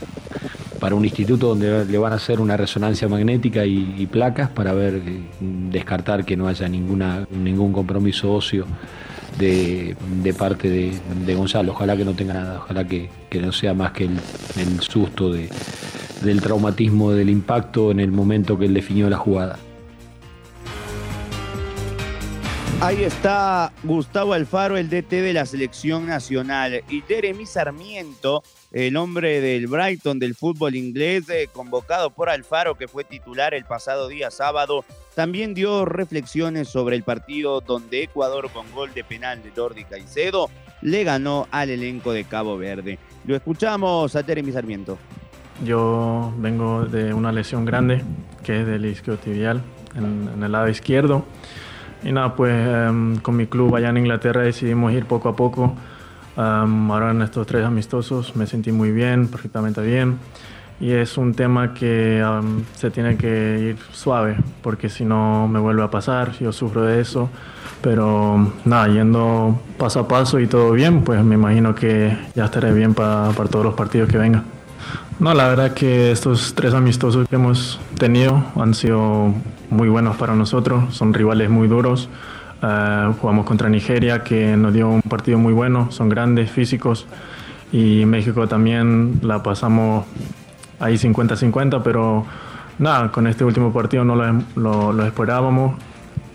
para 0.80 0.96
un 0.96 1.04
instituto 1.04 1.48
donde 1.48 1.86
le 1.86 1.98
van 1.98 2.14
a 2.14 2.18
hacer 2.18 2.40
una 2.40 2.56
resonancia 2.56 3.08
magnética 3.08 3.66
y, 3.66 4.08
placas 4.12 4.50
para 4.50 4.74
ver, 4.74 4.96
eh, 4.96 5.22
descartar 5.72 6.24
que 6.24 6.38
no 6.38 6.48
haya 6.48 6.68
ninguna, 6.70 7.28
ningún 7.32 7.74
compromiso 7.74 8.32
óseo 8.32 8.66
de, 9.40 9.96
parte 10.38 10.70
de, 10.70 11.36
Gonzalo. 11.36 11.72
Ojalá 11.72 11.98
que 11.98 12.06
no 12.06 12.14
tenga 12.14 12.34
nada, 12.34 12.60
ojalá 12.60 12.88
que, 12.88 13.10
no 13.42 13.52
sea 13.52 13.74
más 13.74 13.92
que 13.92 14.06
el, 14.06 14.80
susto 14.82 15.32
del 15.32 16.42
traumatismo 16.42 17.12
del 17.12 17.30
impacto 17.30 17.92
en 17.92 18.00
el 18.00 18.12
momento 18.12 18.58
que 18.58 18.66
él 18.66 18.74
definió 18.74 19.10
la 19.10 19.18
jugada. 19.18 19.58
Ahí 22.82 23.04
está 23.04 23.72
Gustavo 23.84 24.34
Alfaro, 24.34 24.76
el 24.78 24.90
DT 24.90 25.10
de 25.10 25.34
la 25.34 25.46
selección 25.46 26.06
nacional, 26.06 26.84
y 26.90 27.02
Jeremy 27.02 27.46
Sarmiento, 27.46 28.44
el 28.72 28.98
hombre 28.98 29.40
del 29.40 29.68
Brighton 29.68 30.20
del 30.20 30.36
fútbol 30.36 30.76
inglés, 30.76 31.30
eh, 31.30 31.48
convocado 31.52 32.10
por 32.10 32.30
Alfaro, 32.30 32.76
que 32.76 32.90
fue 32.90 33.06
titular 33.06 33.54
el 33.54 33.64
pasado 33.64 34.10
día 34.10 34.30
sábado, 34.30 34.84
también 35.16 35.54
dio 35.54 35.86
reflexiones 35.86 36.68
sobre 36.68 36.98
el 36.98 37.04
partido 37.04 37.62
donde 37.62 38.04
Ecuador, 38.04 38.52
con 38.52 38.70
gol 38.74 38.94
de 38.94 39.06
penal 39.06 39.42
de 39.42 39.52
Jordi 39.56 39.86
Caicedo, 39.86 40.50
le 40.82 41.06
ganó 41.06 41.48
al 41.52 41.70
elenco 41.70 42.12
de 42.12 42.26
Cabo 42.26 42.58
Verde. 42.58 43.00
Lo 43.26 43.38
escuchamos 43.38 44.16
a 44.18 44.24
Jeremy 44.24 44.52
Sarmiento. 44.52 44.98
Yo 45.64 46.34
vengo 46.38 46.84
de 46.84 47.14
una 47.14 47.32
lesión 47.32 47.64
grande, 47.64 48.04
que 48.44 48.60
es 48.60 48.68
del 48.68 48.86
isquiotibial, 48.86 49.62
en, 49.96 50.30
en 50.36 50.44
el 50.44 50.52
lado 50.52 50.68
izquierdo. 50.68 51.24
Y 52.04 52.12
nada, 52.12 52.36
pues 52.36 52.54
em, 52.54 53.18
con 53.18 53.36
mi 53.36 53.48
club 53.48 53.76
allá 53.76 53.90
en 53.90 53.98
Inglaterra 53.98 54.42
decidimos 54.42 54.94
ir 54.94 55.06
poco 55.06 55.30
a 55.30 55.36
poco. 55.36 55.76
Em, 56.38 56.92
ahora 56.92 57.12
en 57.12 57.22
estos 57.22 57.48
tres 57.48 57.66
amistosos 57.66 58.36
me 58.36 58.46
sentí 58.46 58.72
muy 58.72 58.92
bien, 58.92 59.28
perfectamente 59.28 59.82
bien. 59.82 60.18
Y 60.80 60.92
es 60.92 61.18
un 61.18 61.34
tema 61.34 61.74
que 61.74 62.20
em, 62.20 62.64
se 62.76 62.92
tiene 62.92 63.16
que 63.18 63.60
ir 63.70 63.78
suave, 63.92 64.38
porque 64.62 64.90
si 64.90 65.06
no 65.06 65.48
me 65.48 65.60
vuelve 65.60 65.84
a 65.84 65.90
pasar, 65.90 66.34
yo 66.40 66.52
sufro 66.52 66.84
de 66.84 67.02
eso. 67.02 67.30
Pero 67.82 68.52
nada, 68.66 68.88
yendo 68.88 69.60
paso 69.78 70.02
a 70.02 70.08
paso 70.08 70.40
y 70.40 70.48
todo 70.48 70.72
bien, 70.72 71.04
pues 71.04 71.24
me 71.24 71.36
imagino 71.36 71.76
que 71.76 72.18
ya 72.36 72.46
estaré 72.46 72.74
bien 72.74 72.94
para 72.94 73.32
todos 73.34 73.66
los 73.66 73.74
partidos 73.76 74.10
que 74.10 74.18
vengan. 74.18 74.55
No, 75.20 75.34
la 75.34 75.48
verdad 75.48 75.74
que 75.74 76.12
estos 76.12 76.54
tres 76.56 76.74
amistosos 76.74 77.28
que 77.28 77.36
hemos 77.36 77.80
tenido 77.98 78.44
han 78.56 78.74
sido 78.74 79.34
muy 79.70 79.88
buenos 79.88 80.18
para 80.18 80.36
nosotros, 80.36 80.94
son 80.94 81.14
rivales 81.14 81.50
muy 81.50 81.68
duros. 81.68 82.10
Eh, 82.62 83.14
jugamos 83.20 83.46
contra 83.46 83.70
Nigeria, 83.70 84.24
que 84.24 84.58
nos 84.58 84.74
dio 84.74 84.90
un 84.90 85.02
partido 85.02 85.38
muy 85.38 85.54
bueno, 85.54 85.92
son 85.92 86.10
grandes, 86.10 86.52
físicos, 86.52 87.06
y 87.72 88.06
México 88.06 88.48
también 88.48 89.20
la 89.22 89.42
pasamos 89.44 90.06
ahí 90.80 90.96
50-50, 90.96 91.82
pero 91.84 92.26
nada, 92.80 93.12
con 93.12 93.28
este 93.28 93.44
último 93.44 93.72
partido 93.72 94.04
no 94.04 94.16
lo, 94.16 94.94
lo 94.94 95.06
esperábamos. 95.06 95.76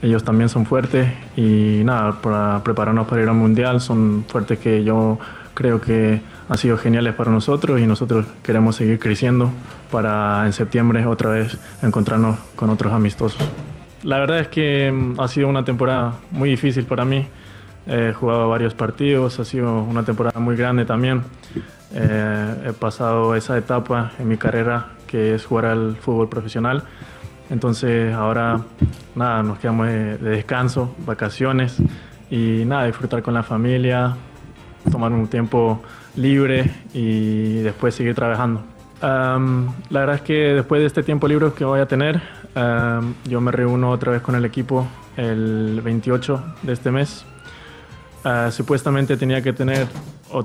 Ellos 0.03 0.25
también 0.25 0.49
son 0.49 0.65
fuertes 0.65 1.13
y 1.37 1.83
nada, 1.85 2.13
para 2.23 2.63
prepararnos 2.65 3.07
para 3.07 3.23
ir 3.23 3.29
al 3.29 3.35
Mundial, 3.35 3.83
son 3.83 4.25
fuertes 4.27 4.59
que 4.59 4.83
yo 4.83 5.19
creo 5.55 5.81
que 5.81 6.21
han 6.49 6.59
sido 6.59 6.77
geniales 6.77 7.15
para 7.15 7.31
nosotros 7.31 7.81
y 7.81 7.87
nosotros 7.87 8.27
queremos 8.43 8.77
seguir 8.77 8.99
creciendo 8.99 9.51
para 9.91 10.47
en 10.47 10.53
septiembre 10.53 11.07
otra 11.07 11.31
vez 11.31 11.59
encontrarnos 11.83 12.39
con 12.57 12.71
otros 12.71 12.93
amistosos. 12.93 13.43
La 14.03 14.19
verdad 14.19 14.41
es 14.41 14.49
que 14.49 14.91
mm, 14.91 15.21
ha 15.21 15.29
sido 15.29 15.49
una 15.49 15.65
temporada 15.65 16.15
muy 16.31 16.51
difícil 16.51 16.85
para 16.85 17.05
mí. 17.05 17.27
He 17.87 18.13
jugado 18.13 18.49
varios 18.49 18.75
partidos, 18.75 19.39
ha 19.41 19.45
sido 19.45 19.83
una 19.83 20.05
temporada 20.05 20.39
muy 20.41 20.57
grande 20.57 20.85
también. 20.85 21.23
Eh, 21.93 22.69
he 22.69 22.73
pasado 22.73 23.35
esa 23.35 23.59
etapa 23.59 24.13
en 24.19 24.29
mi 24.29 24.37
carrera 24.37 24.91
que 25.07 25.35
es 25.35 25.45
jugar 25.45 25.67
al 25.67 25.97
fútbol 25.97 26.29
profesional. 26.29 26.85
Entonces 27.51 28.15
ahora 28.15 28.61
nada, 29.15 29.43
nos 29.43 29.59
quedamos 29.59 29.89
de, 29.89 30.19
de 30.19 30.31
descanso, 30.31 30.95
vacaciones 31.05 31.77
y 32.31 32.65
nada, 32.65 32.87
disfrutar 32.87 33.23
con 33.23 33.35
la 33.35 33.43
familia, 33.43 34.17
tomar 34.91 35.13
un 35.13 35.29
tiempo 35.29 35.83
libre 36.17 36.71
y 36.93 37.61
después 37.61 37.95
seguir 37.95 38.15
trabajando. 38.15 38.63
la 39.01 40.01
verdad 40.01 40.17
es 40.17 40.23
que 40.23 40.55
después 40.55 40.81
de 40.81 40.87
este 40.87 41.03
tiempo 41.03 41.27
libre 41.29 41.53
que 41.57 41.65
voy 41.65 41.81
a 41.81 41.87
tener, 41.87 42.21
yo 43.25 43.41
me 43.41 43.53
reúno 43.53 43.91
otra 43.91 44.13
vez 44.13 44.23
con 44.23 44.35
el 44.35 44.45
equipo 44.45 44.87
el 45.17 45.81
28 45.83 46.43
de 46.63 46.73
este 46.73 46.91
mes. 46.91 47.25
Ah, 48.23 48.51
supuestamente 48.51 49.17
tenía 49.17 49.41
que 49.41 49.55
tener 49.55 49.89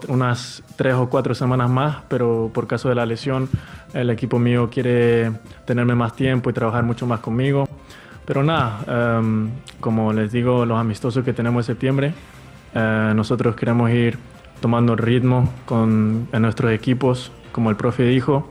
unas 0.08 0.64
tres 0.78 0.94
o 0.96 1.10
cuatro 1.10 1.36
semanas 1.36 1.70
más, 1.70 1.98
pero 2.08 2.50
por 2.54 2.68
caso 2.68 2.90
de 2.90 2.96
la 2.96 3.06
lesión, 3.06 3.50
el 3.94 4.10
equipo 4.10 4.40
mío 4.40 4.70
quiere 4.72 5.32
tenerme 5.66 5.94
más 5.94 6.16
tiempo 6.16 6.50
y 6.50 6.54
trabajar 6.54 6.84
mucho 6.84 7.06
más 7.06 7.20
conmigo. 7.20 7.68
Pero 8.26 8.44
nada, 8.44 9.22
como 9.80 10.14
les 10.14 10.32
digo, 10.32 10.66
los 10.66 10.80
amistosos 10.80 11.24
que 11.24 11.34
tenemos 11.34 11.66
en 11.66 11.76
septiembre, 11.76 12.14
eh, 12.76 13.14
nosotros 13.16 13.56
queremos 13.56 13.90
ir 13.90 14.20
tomando 14.60 14.96
ritmo 14.96 15.50
con, 15.66 16.28
nuestros 16.32 16.72
equipos, 16.72 17.32
como 17.52 17.70
el 17.70 17.78
profe 17.78 18.04
dijo, 18.04 18.50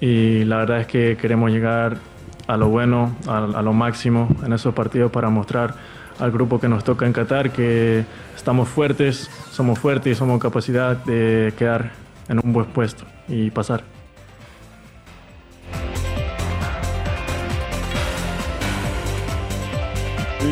y 0.00 0.44
la 0.44 0.58
verdad 0.58 0.80
es 0.80 0.86
que 0.86 1.16
queremos 1.20 1.50
llegar 1.50 1.98
a 2.46 2.56
lo 2.56 2.68
bueno, 2.68 3.14
a, 3.26 3.38
a, 3.38 3.62
lo 3.62 3.72
máximo 3.74 4.28
en 4.44 4.54
esos 4.54 4.74
partidos 4.74 5.12
para 5.12 5.28
mostrar 5.28 5.74
al 6.18 6.30
grupo 6.30 6.58
que 6.58 6.68
nos 6.68 6.82
toca 6.82 7.06
en 7.06 7.12
Qatar 7.12 7.50
que 7.50 8.04
estamos 8.34 8.68
fuertes, 8.68 9.30
somos 9.50 9.78
fuertes 9.78 10.12
y 10.12 10.14
somos 10.14 10.40
capacidad 10.40 10.96
de 10.96 11.52
quedar 11.58 11.90
en 12.28 12.40
un 12.42 12.52
buen 12.52 12.66
puesto 12.66 13.04
y 13.28 13.50
pasar. 13.50 13.82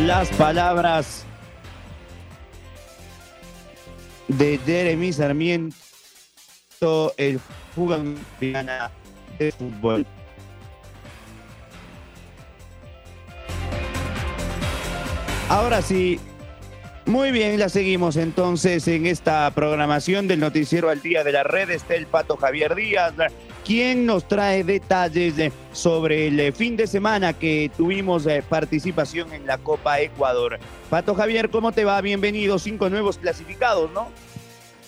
Las 0.05 0.29
palabras 0.31 1.16
de 4.29 4.59
Jeremy 4.65 5.13
Sarmiento, 5.13 5.75
el 7.17 7.41
jugador 7.75 8.15
de 9.39 9.53
fútbol. 9.53 10.07
Ahora 15.49 15.81
sí, 15.81 16.19
muy 17.07 17.31
bien, 17.31 17.59
la 17.61 17.69
seguimos 17.69 18.17
entonces 18.17 18.89
en 18.89 19.07
esta 19.07 19.49
programación 19.53 20.27
del 20.27 20.41
Noticiero 20.41 20.91
al 20.91 21.01
Día 21.03 21.23
de 21.23 21.31
la 21.31 21.45
Red. 21.45 21.71
Está 21.71 21.95
el 21.95 22.07
Pato 22.07 22.37
Javier 22.37 22.75
Díaz, 22.75 23.15
quien 23.67 24.07
nos 24.07 24.29
trae 24.29 24.63
detalles 24.63 25.53
sobre 25.73 26.29
el 26.29 26.53
fin 26.53 26.77
de 26.77 26.87
semana 26.87 27.33
que 27.33 27.69
tuvimos 27.77 28.25
eh, 28.27 28.45
participación 28.49 29.33
en 29.33 29.45
la 29.45 29.59
Copa 29.59 30.01
Ecuador. 30.01 30.61
Pato 30.89 31.17
Javier, 31.17 31.51
¿cómo 31.51 31.73
te 31.73 31.85
va? 31.85 32.01
Bienvenido, 32.01 32.61
cinco 32.61 32.89
nuevos 32.89 33.19
clasificados, 33.19 33.91
¿no? 33.91 34.07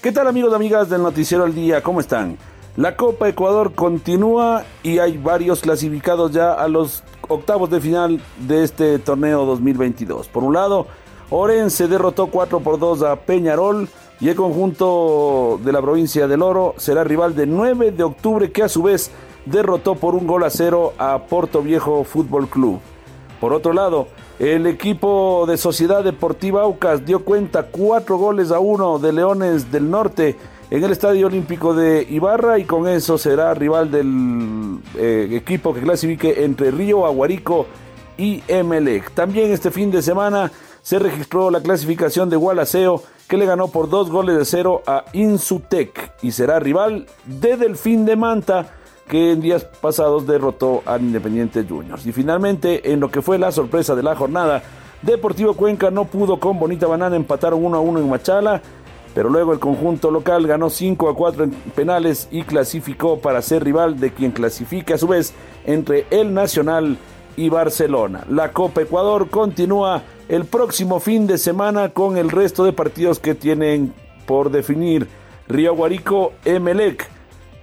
¿Qué 0.01 0.13
tal 0.13 0.29
amigos 0.29 0.53
y 0.53 0.55
amigas 0.55 0.89
del 0.89 1.03
Noticiero 1.03 1.43
al 1.43 1.57
Día? 1.57 1.83
¿Cómo 1.83 1.99
están? 1.99 2.39
La 2.77 2.95
Copa 2.95 3.29
Ecuador 3.29 3.75
continúa 3.75 4.65
y 4.85 5.01
hay 5.01 5.19
varios 5.19 5.61
clasificados 5.61 6.31
ya 6.31 6.53
a 6.53 6.69
los 6.69 7.03
octavos 7.27 7.71
de 7.71 7.81
final 7.81 8.21
de 8.47 8.63
este 8.63 9.01
torneo 9.01 9.45
2022. 9.45 10.29
Por 10.29 10.45
un 10.45 10.55
lado, 10.55 10.87
Orense 11.31 11.89
derrotó 11.89 12.29
4 12.29 12.61
por 12.61 12.79
2 12.79 13.03
a 13.03 13.17
Peñarol 13.17 13.89
y 14.21 14.29
el 14.29 14.35
conjunto 14.35 15.61
de 15.63 15.73
la 15.73 15.81
provincia 15.81 16.27
del 16.27 16.43
Oro 16.43 16.75
será 16.77 17.05
rival 17.05 17.37
de 17.37 17.47
9 17.47 17.93
de 17.93 18.03
octubre 18.03 18.51
que 18.51 18.63
a 18.65 18.69
su 18.69 18.83
vez 18.83 19.11
derrotó 19.47 19.95
por 19.95 20.15
un 20.15 20.27
gol 20.27 20.45
a 20.45 20.51
cero 20.51 20.93
a 20.99 21.19
Porto 21.29 21.63
Viejo 21.63 22.05
Fútbol 22.05 22.49
Club. 22.49 22.81
Por 23.41 23.53
otro 23.53 23.73
lado, 23.73 24.09
el 24.39 24.67
equipo 24.67 25.45
de 25.47 25.57
Sociedad 25.57 26.03
Deportiva 26.03 26.63
Aucas 26.63 27.05
dio 27.05 27.25
cuenta 27.25 27.65
4 27.65 28.19
goles 28.19 28.51
a 28.51 28.59
1 28.59 28.99
de 28.99 29.13
Leones 29.13 29.71
del 29.71 29.91
Norte 29.91 30.37
en 30.71 30.85
el 30.85 30.91
Estadio 30.91 31.29
Olímpico 31.29 31.73
de 31.73 32.07
Ibarra 32.11 32.59
y 32.59 32.65
con 32.65 32.89
eso 32.89 33.17
será 33.17 33.55
rival 33.55 33.91
del 33.91 34.79
eh, 34.97 35.29
equipo 35.33 35.73
que 35.73 35.81
clasifique 35.81 36.45
entre 36.45 36.71
Río 36.71 37.07
Aguarico 37.07 37.67
y 38.19 38.43
Emelec. 38.49 39.13
También 39.13 39.51
este 39.53 39.71
fin 39.71 39.91
de 39.91 40.03
semana 40.03 40.51
se 40.89 40.99
registró 40.99 41.51
la 41.51 41.61
clasificación 41.61 42.31
de 42.31 42.37
Gualaceo 42.37 43.03
que 43.29 43.37
le 43.37 43.45
ganó 43.45 43.69
por 43.69 43.91
dos 43.91 44.11
goles 44.11 44.39
de 44.39 44.47
cero 44.47 44.81
a 44.87 45.05
Insutec 45.13 46.15
y 46.23 46.33
será 46.33 46.61
rival 46.61 47.05
de 47.27 47.59
Delfín 47.59 48.07
de 48.07 48.17
Manta 48.17 48.71
que 49.07 49.33
en 49.33 49.43
días 49.43 49.65
pasados 49.65 50.27
derrotó 50.27 50.83
al 50.87 51.03
Independiente 51.03 51.67
Juniors. 51.69 52.07
Y 52.07 52.13
finalmente, 52.13 52.91
en 52.91 53.01
lo 53.01 53.11
que 53.11 53.21
fue 53.21 53.39
la 53.39 53.53
sorpresa 53.53 53.95
de 53.95 54.03
la 54.03 54.17
jornada, 54.17 54.63
Deportivo 55.03 55.53
Cuenca 55.53 55.91
no 55.91 56.07
pudo 56.07 56.41
con 56.41 56.59
Bonita 56.59 56.87
Banana 56.87 57.17
empatar 57.17 57.53
1 57.53 57.77
a 57.77 57.81
1 57.81 57.99
en 57.99 58.09
Machala, 58.09 58.63
pero 59.15 59.29
luego 59.29 59.53
el 59.53 59.59
conjunto 59.59 60.11
local 60.11 60.47
ganó 60.47 60.71
5 60.71 61.11
a 61.11 61.15
4 61.15 61.45
en 61.45 61.51
penales 61.77 62.29
y 62.31 62.45
clasificó 62.45 63.19
para 63.19 63.43
ser 63.43 63.63
rival 63.63 64.01
de 64.01 64.15
quien 64.15 64.31
clasifique 64.31 64.95
a 64.95 64.99
su 64.99 65.07
vez 65.07 65.35
entre 65.67 66.07
el 66.09 66.33
Nacional 66.33 66.97
y 67.37 67.51
Barcelona. 67.51 68.25
La 68.31 68.53
Copa 68.53 68.81
Ecuador 68.81 69.29
continúa 69.29 70.03
el 70.29 70.45
próximo 70.45 71.01
fin 71.01 71.27
de 71.27 71.39
semana 71.39 71.91
con 71.91 72.17
el 72.17 72.31
resto 72.31 72.65
de 72.65 72.73
partidos 72.73 73.19
que 73.19 73.35
tienen 73.35 73.95
por 74.27 74.51
definir. 74.51 75.09
Río 75.49 75.75
Guarico, 75.75 76.33
Emelec. 76.45 77.09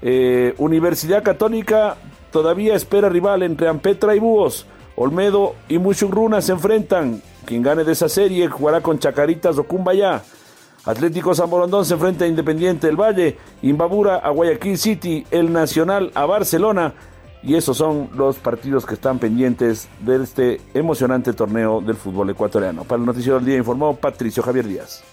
Eh, 0.01 0.53
Universidad 0.57 1.23
Católica 1.23 1.97
todavía 2.31 2.75
espera 2.75 3.09
rival 3.09 3.43
entre 3.43 3.67
Ampetra 3.67 4.15
y 4.15 4.19
Búhos. 4.19 4.65
Olmedo 4.95 5.55
y 5.69 5.77
Muchugruna 5.77 6.41
se 6.41 6.53
enfrentan. 6.53 7.21
Quien 7.45 7.61
gane 7.61 7.83
de 7.83 7.91
esa 7.91 8.09
serie 8.09 8.47
jugará 8.47 8.81
con 8.81 8.97
Chacaritas 8.97 9.57
o 9.57 9.63
Cumbayá. 9.63 10.23
Atlético 10.85 11.33
San 11.33 11.49
Borondón 11.49 11.85
se 11.85 11.95
enfrenta 11.95 12.25
a 12.25 12.27
Independiente 12.27 12.87
del 12.87 12.99
Valle, 12.99 13.37
Imbabura 13.61 14.17
a 14.17 14.29
Guayaquil 14.29 14.77
City, 14.77 15.25
El 15.31 15.51
Nacional 15.51 16.11
a 16.13 16.25
Barcelona 16.25 16.93
Y 17.45 17.55
esos 17.55 17.77
son 17.77 18.09
los 18.15 18.37
partidos 18.37 18.87
que 18.87 18.95
están 18.95 19.19
pendientes 19.19 19.87
de 19.99 20.23
este 20.23 20.61
emocionante 20.73 21.31
torneo 21.31 21.79
del 21.79 21.95
fútbol 21.95 22.31
ecuatoriano. 22.31 22.83
Para 22.83 22.99
el 22.99 23.05
Noticiero 23.05 23.35
del 23.35 23.45
Día 23.45 23.57
informó 23.57 23.95
Patricio 23.95 24.41
Javier 24.41 24.67
Díaz. 24.67 25.03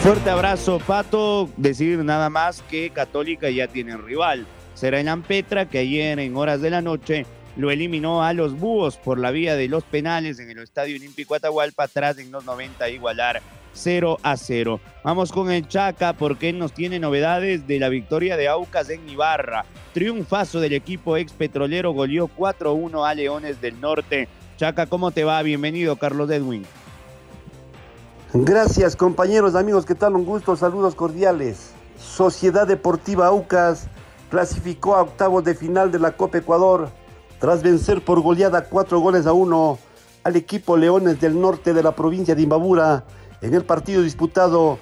Fuerte 0.00 0.28
abrazo, 0.30 0.80
Pato. 0.84 1.48
Decir 1.56 1.98
nada 2.04 2.30
más 2.30 2.62
que 2.62 2.90
Católica 2.90 3.48
ya 3.48 3.68
tiene 3.68 3.96
rival. 3.96 4.44
Será 4.74 4.98
en 4.98 5.08
Ampetra 5.08 5.68
que 5.68 5.78
ayer 5.78 6.18
en 6.18 6.36
horas 6.36 6.60
de 6.60 6.70
la 6.70 6.82
noche 6.82 7.26
lo 7.56 7.70
eliminó 7.70 8.24
a 8.24 8.32
los 8.32 8.58
Búhos 8.58 8.96
por 8.96 9.20
la 9.20 9.30
vía 9.30 9.54
de 9.54 9.68
los 9.68 9.84
penales 9.84 10.40
en 10.40 10.50
el 10.50 10.58
Estadio 10.58 10.96
Olímpico 10.96 11.36
Atahualpa, 11.36 11.86
tras 11.86 12.18
en 12.18 12.32
los 12.32 12.44
90 12.44 12.90
igualar 12.90 13.40
0 13.74 14.18
a 14.22 14.36
0. 14.36 14.80
Vamos 15.02 15.32
con 15.32 15.50
el 15.50 15.68
Chaca 15.68 16.14
porque 16.14 16.52
nos 16.52 16.72
tiene 16.72 16.98
novedades 16.98 17.66
de 17.66 17.78
la 17.78 17.88
victoria 17.88 18.36
de 18.36 18.48
Aucas 18.48 18.88
en 18.88 19.08
Ibarra. 19.08 19.66
Triunfazo 19.92 20.60
del 20.60 20.72
equipo 20.72 21.16
ex 21.16 21.32
petrolero 21.32 21.92
goleó 21.92 22.30
4-1 22.34 23.06
a 23.06 23.14
Leones 23.14 23.60
del 23.60 23.80
Norte. 23.80 24.28
Chaca, 24.56 24.86
¿cómo 24.86 25.10
te 25.10 25.24
va? 25.24 25.42
Bienvenido, 25.42 25.96
Carlos 25.96 26.30
Edwin. 26.30 26.64
Gracias, 28.32 28.96
compañeros, 28.96 29.54
amigos, 29.54 29.84
¿qué 29.84 29.94
tal? 29.94 30.16
Un 30.16 30.24
gusto, 30.24 30.56
saludos 30.56 30.94
cordiales. 30.94 31.72
Sociedad 31.96 32.66
Deportiva 32.66 33.26
Aucas 33.28 33.88
clasificó 34.30 34.96
a 34.96 35.02
octavos 35.02 35.44
de 35.44 35.54
final 35.54 35.92
de 35.92 36.00
la 36.00 36.12
Copa 36.12 36.38
Ecuador 36.38 36.88
tras 37.38 37.62
vencer 37.62 38.02
por 38.02 38.20
goleada 38.20 38.64
cuatro 38.64 38.98
goles 38.98 39.26
a 39.26 39.32
uno 39.32 39.78
al 40.24 40.34
equipo 40.34 40.76
Leones 40.76 41.20
del 41.20 41.40
Norte 41.40 41.74
de 41.74 41.82
la 41.82 41.94
provincia 41.94 42.34
de 42.34 42.42
Imbabura 42.42 43.04
en 43.44 43.52
el 43.52 43.62
partido 43.62 44.00
disputado 44.00 44.78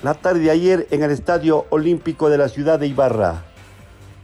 la 0.00 0.14
tarde 0.14 0.38
de 0.38 0.50
ayer 0.52 0.86
en 0.92 1.02
el 1.02 1.10
Estadio 1.10 1.66
Olímpico 1.70 2.30
de 2.30 2.38
la 2.38 2.48
ciudad 2.48 2.78
de 2.78 2.86
Ibarra. 2.86 3.42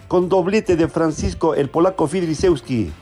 Con 0.06 0.28
doblete 0.28 0.76
de 0.76 0.86
Francisco 0.86 1.56
el 1.56 1.70
polaco 1.70 2.06
Fidrisewski 2.06 2.92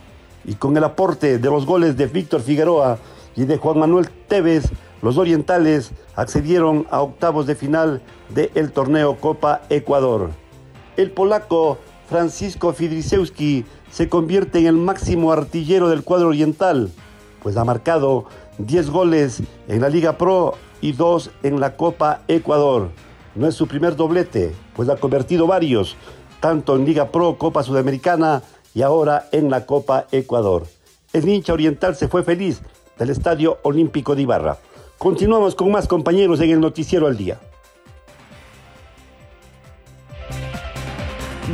y 0.46 0.54
con 0.54 0.74
el 0.78 0.84
aporte 0.84 1.36
de 1.36 1.50
los 1.50 1.66
goles 1.66 1.98
de 1.98 2.06
Víctor 2.06 2.40
Figueroa 2.40 2.98
y 3.36 3.44
de 3.44 3.58
Juan 3.58 3.80
Manuel 3.80 4.08
Tevez, 4.28 4.70
los 5.02 5.18
orientales 5.18 5.90
accedieron 6.16 6.86
a 6.90 7.02
octavos 7.02 7.46
de 7.46 7.54
final 7.54 8.00
del 8.30 8.72
torneo 8.72 9.18
Copa 9.18 9.60
Ecuador. 9.68 10.30
El 10.96 11.10
polaco 11.10 11.76
Francisco 12.08 12.72
Fidrisewski 12.72 13.66
se 13.90 14.08
convierte 14.08 14.60
en 14.60 14.66
el 14.66 14.76
máximo 14.76 15.32
artillero 15.32 15.90
del 15.90 16.02
cuadro 16.02 16.28
oriental, 16.28 16.90
pues 17.42 17.58
ha 17.58 17.64
marcado 17.64 18.24
10 18.56 18.88
goles 18.88 19.42
en 19.68 19.82
la 19.82 19.90
Liga 19.90 20.16
Pro 20.16 20.54
y 20.80 20.92
2 20.92 21.30
en 21.42 21.60
la 21.60 21.76
Copa 21.76 22.22
Ecuador. 22.28 22.90
No 23.34 23.46
es 23.46 23.54
su 23.54 23.66
primer 23.66 23.96
doblete, 23.96 24.54
pues 24.74 24.88
ha 24.88 24.96
convertido 24.96 25.46
varios, 25.46 25.96
tanto 26.40 26.76
en 26.76 26.84
Liga 26.84 27.10
Pro, 27.10 27.36
Copa 27.38 27.62
Sudamericana 27.62 28.42
y 28.74 28.82
ahora 28.82 29.28
en 29.32 29.50
la 29.50 29.66
Copa 29.66 30.06
Ecuador. 30.12 30.66
El 31.12 31.28
hincha 31.28 31.52
oriental 31.52 31.96
se 31.96 32.08
fue 32.08 32.22
feliz 32.22 32.62
del 32.98 33.10
Estadio 33.10 33.58
Olímpico 33.62 34.14
de 34.14 34.22
Ibarra. 34.22 34.58
Continuamos 34.98 35.54
con 35.54 35.70
más 35.70 35.86
compañeros 35.86 36.40
en 36.40 36.50
el 36.50 36.60
Noticiero 36.60 37.06
al 37.06 37.16
Día. 37.16 37.38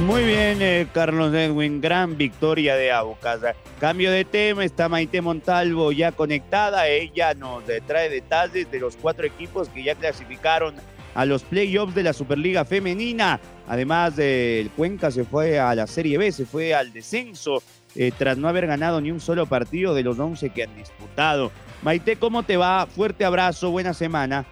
Muy 0.01 0.25
bien, 0.25 0.61
eh, 0.61 0.89
Carlos 0.93 1.33
Edwin, 1.33 1.81
gran 1.81 2.17
victoria 2.17 2.75
de 2.75 2.91
Aucas. 2.91 3.41
Cambio 3.79 4.11
de 4.11 4.25
tema, 4.25 4.65
está 4.65 4.89
Maite 4.89 5.21
Montalvo 5.23 5.93
ya 5.93 6.11
conectada. 6.11 6.89
Ella 6.89 7.33
nos 7.35 7.63
trae 7.87 8.11
detalles 8.11 8.69
de 8.71 8.81
los 8.81 8.97
cuatro 8.97 9.25
equipos 9.25 9.69
que 9.69 9.85
ya 9.85 9.95
clasificaron 9.95 10.75
a 11.15 11.25
los 11.25 11.45
playoffs 11.45 11.95
de 11.95 12.03
la 12.03 12.13
Superliga 12.13 12.65
Femenina. 12.65 13.39
Además, 13.69 14.19
el 14.19 14.69
Cuenca 14.71 15.13
se 15.13 15.23
fue 15.25 15.61
a 15.61 15.73
la 15.77 15.87
Serie 15.87 16.19
B, 16.19 16.33
se 16.33 16.45
fue 16.45 16.75
al 16.75 16.93
descenso 16.93 17.63
eh, 17.95 18.11
tras 18.19 18.37
no 18.37 18.49
haber 18.49 18.67
ganado 18.67 19.01
ni 19.01 19.13
un 19.13 19.21
solo 19.21 19.47
partido 19.47 19.95
de 19.95 20.03
los 20.03 20.19
11 20.19 20.51
que 20.51 20.65
han 20.65 20.77
disputado. 20.77 21.53
Maite, 21.83 22.17
¿cómo 22.17 22.43
te 22.43 22.57
va? 22.57 22.87
Fuerte 22.87 23.25
abrazo, 23.25 23.71
buena 23.71 23.95
semana. 23.95 24.45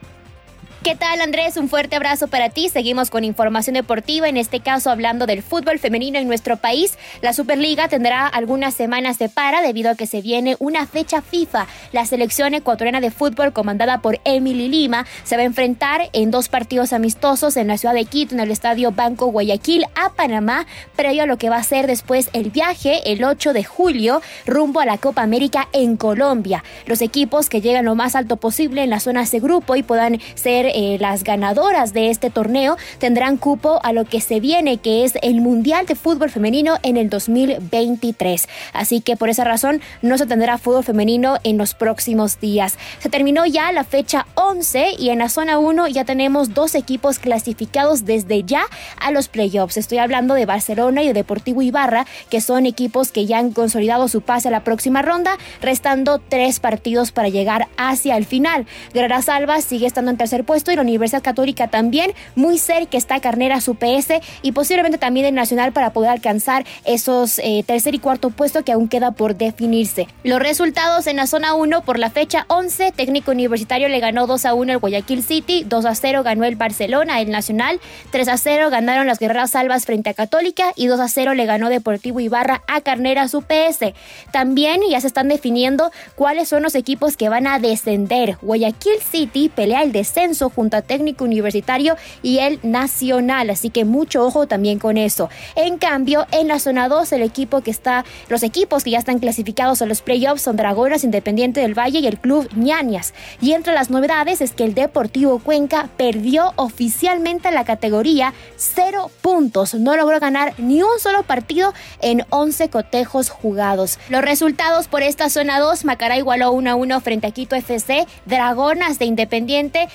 ¿Qué 0.83 0.97
tal 0.97 1.21
Andrés? 1.21 1.57
Un 1.59 1.69
fuerte 1.69 1.95
abrazo 1.95 2.27
para 2.27 2.49
ti. 2.49 2.69
Seguimos 2.69 3.09
con 3.09 3.23
información 3.23 3.75
deportiva, 3.75 4.29
en 4.29 4.37
este 4.37 4.59
caso 4.59 4.91
hablando 4.91 5.27
del 5.27 5.41
fútbol 5.41 5.79
femenino 5.79 6.19
en 6.19 6.27
nuestro 6.27 6.57
país. 6.57 6.99
La 7.21 7.33
Superliga 7.33 7.87
tendrá 7.87 8.27
algunas 8.27 8.75
semanas 8.75 9.17
de 9.21 9.29
para 9.29 9.63
debido 9.63 9.91
a 9.91 9.95
que 9.95 10.09
se 10.09 10.23
viene 10.23 10.57
una 10.59 10.89
fecha 10.89 11.23
FIFA. 11.23 11.69
La 11.93 12.05
selección 12.05 12.55
ecuatoriana 12.55 13.01
de 13.01 13.13
fútbol 13.13 13.53
comandada 13.53 13.99
por 13.99 14.19
Emily 14.25 14.67
Lima 14.67 15.07
se 15.23 15.37
va 15.37 15.43
a 15.43 15.45
enfrentar 15.45 16.11
en 16.15 16.33
dos 16.33 16.49
partidos 16.49 16.93
amistosos 16.93 17.57
en 17.57 17.69
la 17.69 17.79
ciudad 17.79 17.95
de 17.95 18.05
Quito, 18.05 18.35
en 18.35 18.41
el 18.41 18.51
estadio 18.51 18.91
Banco 18.91 19.27
Guayaquil, 19.27 19.85
a 19.95 20.11
Panamá, 20.15 20.67
previo 20.97 21.23
a 21.23 21.27
lo 21.27 21.39
que 21.39 21.49
va 21.49 21.59
a 21.59 21.63
ser 21.63 21.87
después 21.87 22.29
el 22.33 22.51
viaje 22.51 23.13
el 23.13 23.23
8 23.23 23.53
de 23.53 23.63
julio 23.63 24.21
rumbo 24.47 24.81
a 24.81 24.85
la 24.85 24.99
Copa 24.99 25.23
América 25.23 25.69
en 25.73 25.97
Colombia. 25.97 26.65
Los 26.87 27.03
equipos 27.03 27.49
que 27.49 27.61
llegan 27.61 27.85
lo 27.85 27.95
más 27.95 28.17
alto 28.17 28.37
posible 28.37 28.83
en 28.83 28.91
las 28.91 29.05
zonas 29.05 29.31
de 29.31 29.39
grupo 29.39 29.77
y 29.77 29.85
puedan 29.85 30.21
ser 30.35 30.72
eh, 30.75 30.97
las 31.01 31.25
ganadoras 31.25 31.93
de 31.93 32.11
este 32.11 32.31
torneo 32.31 32.77
tendrán 32.99 33.37
cupo 33.37 33.81
a 33.83 33.93
lo 33.93 34.05
que 34.05 34.21
se 34.21 34.41
viene, 34.41 34.79
que 34.79 35.05
es 35.05 35.15
el 35.23 35.41
Mundial 35.41 35.87
de 35.87 35.95
Fútbol 35.95 36.31
Femenino 36.31 36.79
en 36.83 36.97
el 36.97 37.11
2023. 37.11 38.49
Así 38.73 39.01
que 39.01 39.17
por 39.17 39.29
esa 39.29 39.45
razón 39.45 39.81
no 40.01 40.19
se 40.19 40.27
tendrá 40.27 40.59
fútbol 40.59 40.85
femenino 40.85 41.39
en 41.45 41.59
los 41.59 41.75
próximos 41.75 42.41
días. 42.41 42.79
Se 43.01 43.09
terminó 43.09 43.47
ya 43.47 43.73
la 43.73 43.85
fecha 43.85 44.27
11 44.35 44.95
y 44.99 45.11
en 45.11 45.19
la 45.19 45.29
zona 45.29 45.59
1 45.59 45.89
ya 45.89 46.05
tenemos 46.05 46.55
dos 46.55 46.75
equipos 46.75 47.19
clasificados 47.19 48.05
desde 48.05 48.45
ya 48.45 48.65
a 49.01 49.11
los 49.11 49.29
playoffs. 49.29 49.77
Estoy 49.77 49.99
hablando 49.99 50.35
de 50.35 50.47
Barcelona 50.47 51.03
y 51.03 51.09
de 51.09 51.13
Deportivo 51.13 51.63
Ibarra, 51.63 52.07
que 52.31 52.41
son 52.41 52.67
equipos 52.67 53.13
que 53.13 53.27
ya 53.27 53.39
han 53.39 53.53
consolidado 53.53 54.09
su 54.09 54.21
pase 54.23 54.49
a 54.49 54.51
la 54.51 54.65
próxima 54.65 55.03
ronda, 55.03 55.37
restando 55.61 56.21
tres 56.29 56.61
partidos 56.61 57.13
para 57.13 57.29
llegar 57.29 57.69
hacia 57.77 58.17
el 58.17 58.25
final. 58.25 58.67
Guerrera 58.95 59.23
Salva 59.23 59.61
sigue 59.61 59.87
estando 59.87 60.11
en 60.11 60.17
tercer 60.17 60.45
puesto 60.45 60.62
y 60.71 60.77
la 60.77 60.83
Universidad 60.83 61.23
Católica 61.23 61.69
también. 61.69 62.13
Muy 62.35 62.59
cerca 62.59 62.97
está 62.97 63.21
Carnera 63.21 63.61
su 63.61 63.75
PS 63.75 64.21
y 64.43 64.53
posiblemente 64.53 64.99
también 64.99 65.27
el 65.27 65.35
Nacional 65.35 65.73
para 65.73 65.93
poder 65.93 66.11
alcanzar 66.11 66.65
esos 66.85 67.39
eh, 67.39 67.65
tercer 67.67 67.95
y 67.95 67.99
cuarto 67.99 68.31
puesto 68.31 68.65
que 68.65 68.73
aún 68.73 68.89
queda 68.89 69.13
por 69.13 69.37
definirse. 69.37 70.07
Los 70.25 70.41
resultados 70.41 71.07
en 71.07 71.17
la 71.17 71.27
zona 71.27 71.55
1 71.55 71.83
por 71.83 71.99
la 71.99 72.11
fecha 72.11 72.45
11, 72.49 72.93
técnico 72.93 73.31
universitario 73.31 73.89
le 73.89 74.01
ganó 74.01 74.27
2 74.27 74.45
a 74.45 74.55
1 74.55 74.73
el 74.73 74.79
Guayaquil 74.79 75.23
City, 75.23 75.65
2 75.67 75.85
a 75.85 75.95
0 75.95 76.23
ganó 76.23 76.45
el 76.45 76.57
Barcelona, 76.57 77.21
el 77.21 77.31
Nacional, 77.31 77.81
3 78.11 78.29
a 78.29 78.37
0 78.37 78.71
ganaron 78.71 79.07
las 79.07 79.19
Guerreras 79.19 79.53
Salvas 79.53 79.87
frente 79.87 80.11
a 80.11 80.15
Católica 80.15 80.73
y 80.77 80.87
2 80.87 81.01
a 81.01 81.09
0 81.09 81.35
le 81.35 81.47
ganó 81.47 81.69
Deportivo 81.69 82.21
Ibarra 82.21 82.63
a 82.69 82.81
Carnera 82.81 83.29
su 83.29 83.43
PS. 83.43 83.95
También 84.33 84.81
ya 84.89 85.01
se 85.01 85.07
están 85.07 85.29
definiendo 85.29 85.91
cuáles 86.15 86.49
son 86.49 86.63
los 86.63 86.75
equipos 86.75 87.17
que 87.17 87.29
van 87.29 87.47
a 87.47 87.59
descender. 87.59 88.37
Guayaquil 88.43 89.01
City 89.01 89.49
pelea 89.49 89.83
el 89.83 89.93
descenso 89.93 90.51
junto 90.55 90.77
a 90.77 90.83
Técnico 90.83 91.25
Universitario 91.25 91.97
y 92.23 92.39
el 92.39 92.59
Nacional, 92.63 93.51
así 93.51 93.71
que 93.71 93.85
mucho 93.85 94.25
ojo 94.25 94.47
también 94.47 94.79
con 94.79 94.97
eso. 94.97 95.31
En 95.57 95.79
cambio, 95.79 96.27
en 96.31 96.49
la 96.49 96.59
zona 96.59 96.89
2, 96.89 97.13
el 97.13 97.23
equipo 97.23 97.61
que 97.61 97.71
está, 97.71 98.05
los 98.29 98.43
equipos 98.43 98.85
que 98.85 98.91
ya 98.91 98.99
están 98.99 99.19
clasificados 99.19 99.83
a 99.83 99.87
los 99.87 100.03
playoffs 100.03 100.43
son 100.43 100.57
Dragonas, 100.57 101.05
Independiente 101.05 101.61
del 101.61 101.79
Valle 101.79 102.01
y 102.01 102.07
el 102.07 102.19
Club 102.19 102.49
Ñañas. 102.55 103.15
Y 103.41 103.53
entre 103.53 103.75
las 103.75 103.91
novedades 103.91 104.41
es 104.41 104.53
que 104.53 104.65
el 104.65 104.75
Deportivo 104.75 105.39
Cuenca 105.39 105.89
perdió 105.97 106.53
oficialmente 106.57 107.51
la 107.51 107.65
categoría 107.65 108.33
cero 108.57 109.11
puntos. 109.21 109.75
No 109.75 109.97
logró 109.97 110.21
ganar 110.21 110.55
ni 110.59 110.83
un 110.83 110.99
solo 110.99 111.23
partido 111.23 111.73
en 112.01 112.25
11 112.31 112.71
cotejos 112.71 113.31
jugados. 113.31 113.99
Los 114.09 114.23
resultados 114.23 114.89
por 114.89 115.03
esta 115.03 115.31
zona 115.31 115.59
2, 115.59 115.85
Macará 115.85 116.17
igualó 116.19 116.53
1 116.53 116.71
a 116.71 116.75
1 116.75 117.01
frente 117.01 117.27
a 117.27 117.31
Quito 117.31 117.57
FC, 117.57 118.07
Dragonas 118.27 118.99
de 118.99 119.07
Independiente 119.07 119.89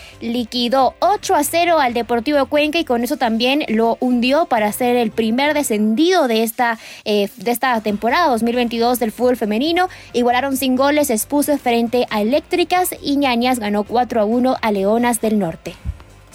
liquidó 0.47 0.95
8 0.99 1.35
a 1.35 1.43
0 1.43 1.79
al 1.79 1.93
Deportivo 1.93 2.45
Cuenca 2.45 2.79
y 2.79 2.85
con 2.85 3.03
eso 3.03 3.17
también 3.17 3.65
lo 3.67 3.97
hundió 3.99 4.45
para 4.45 4.71
ser 4.71 4.95
el 4.95 5.11
primer 5.11 5.53
descendido 5.53 6.29
de 6.29 6.43
esta, 6.43 6.79
eh, 7.03 7.29
de 7.35 7.51
esta 7.51 7.81
temporada 7.81 8.29
2022 8.29 8.97
del 8.99 9.11
fútbol 9.11 9.35
femenino. 9.35 9.89
Igualaron 10.13 10.55
sin 10.55 10.77
goles, 10.77 11.09
expuse 11.09 11.57
frente 11.57 12.07
a 12.11 12.21
Eléctricas 12.21 12.95
y 13.01 13.17
Ñañas 13.17 13.59
ganó 13.59 13.83
4 13.83 14.21
a 14.21 14.25
1 14.25 14.55
a 14.61 14.71
Leonas 14.71 15.19
del 15.19 15.37
Norte. 15.37 15.75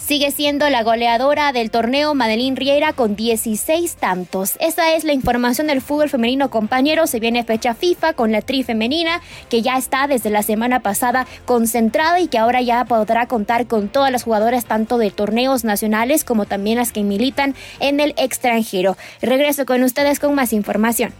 Sigue 0.05 0.31
siendo 0.31 0.69
la 0.69 0.83
goleadora 0.83 1.53
del 1.53 1.71
torneo 1.71 2.13
Madeline 2.13 2.57
Riera 2.57 2.91
con 2.91 3.15
16 3.15 3.95
tantos. 3.95 4.57
Esa 4.59 4.95
es 4.95 5.05
la 5.05 5.13
información 5.13 5.67
del 5.67 5.81
fútbol 5.81 6.09
femenino, 6.09 6.49
compañero. 6.49 7.07
Se 7.07 7.21
viene 7.21 7.45
fecha 7.45 7.73
FIFA 7.73 8.11
con 8.11 8.33
la 8.33 8.41
tri 8.41 8.63
femenina 8.63 9.21
que 9.49 9.61
ya 9.61 9.77
está 9.77 10.07
desde 10.07 10.29
la 10.29 10.43
semana 10.43 10.81
pasada 10.81 11.25
concentrada 11.45 12.19
y 12.19 12.27
que 12.27 12.37
ahora 12.37 12.61
ya 12.61 12.83
podrá 12.83 13.27
contar 13.27 13.65
con 13.65 13.87
todas 13.87 14.11
las 14.11 14.23
jugadoras 14.23 14.65
tanto 14.65 14.97
de 14.97 15.09
torneos 15.09 15.63
nacionales 15.63 16.25
como 16.25 16.45
también 16.45 16.79
las 16.79 16.91
que 16.91 17.03
militan 17.03 17.55
en 17.79 18.01
el 18.01 18.13
extranjero. 18.17 18.97
Regreso 19.21 19.65
con 19.65 19.83
ustedes 19.83 20.19
con 20.19 20.35
más 20.35 20.51
información. 20.51 21.13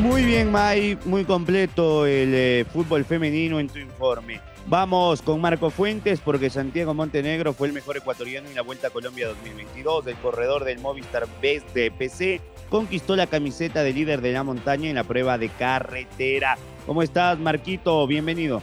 Muy 0.00 0.24
bien, 0.24 0.50
May, 0.50 0.98
muy 1.04 1.24
completo 1.24 2.06
el 2.06 2.34
eh, 2.34 2.64
fútbol 2.72 3.04
femenino 3.04 3.60
en 3.60 3.68
tu 3.68 3.78
informe. 3.78 4.40
Vamos 4.68 5.22
con 5.22 5.40
Marco 5.40 5.70
Fuentes 5.70 6.18
porque 6.18 6.50
Santiago 6.50 6.92
Montenegro 6.92 7.52
fue 7.52 7.68
el 7.68 7.72
mejor 7.72 7.98
ecuatoriano 7.98 8.48
en 8.48 8.56
la 8.56 8.62
Vuelta 8.62 8.88
a 8.88 8.90
Colombia 8.90 9.28
2022. 9.28 10.08
El 10.08 10.16
corredor 10.16 10.64
del 10.64 10.80
Movistar 10.80 11.28
Best 11.40 11.72
de 11.72 11.92
PC 11.92 12.40
conquistó 12.68 13.14
la 13.14 13.28
camiseta 13.28 13.84
de 13.84 13.92
líder 13.92 14.22
de 14.22 14.32
la 14.32 14.42
montaña 14.42 14.88
en 14.88 14.96
la 14.96 15.04
prueba 15.04 15.38
de 15.38 15.50
carretera. 15.50 16.58
¿Cómo 16.84 17.02
estás, 17.02 17.38
Marquito? 17.38 18.04
Bienvenido. 18.08 18.60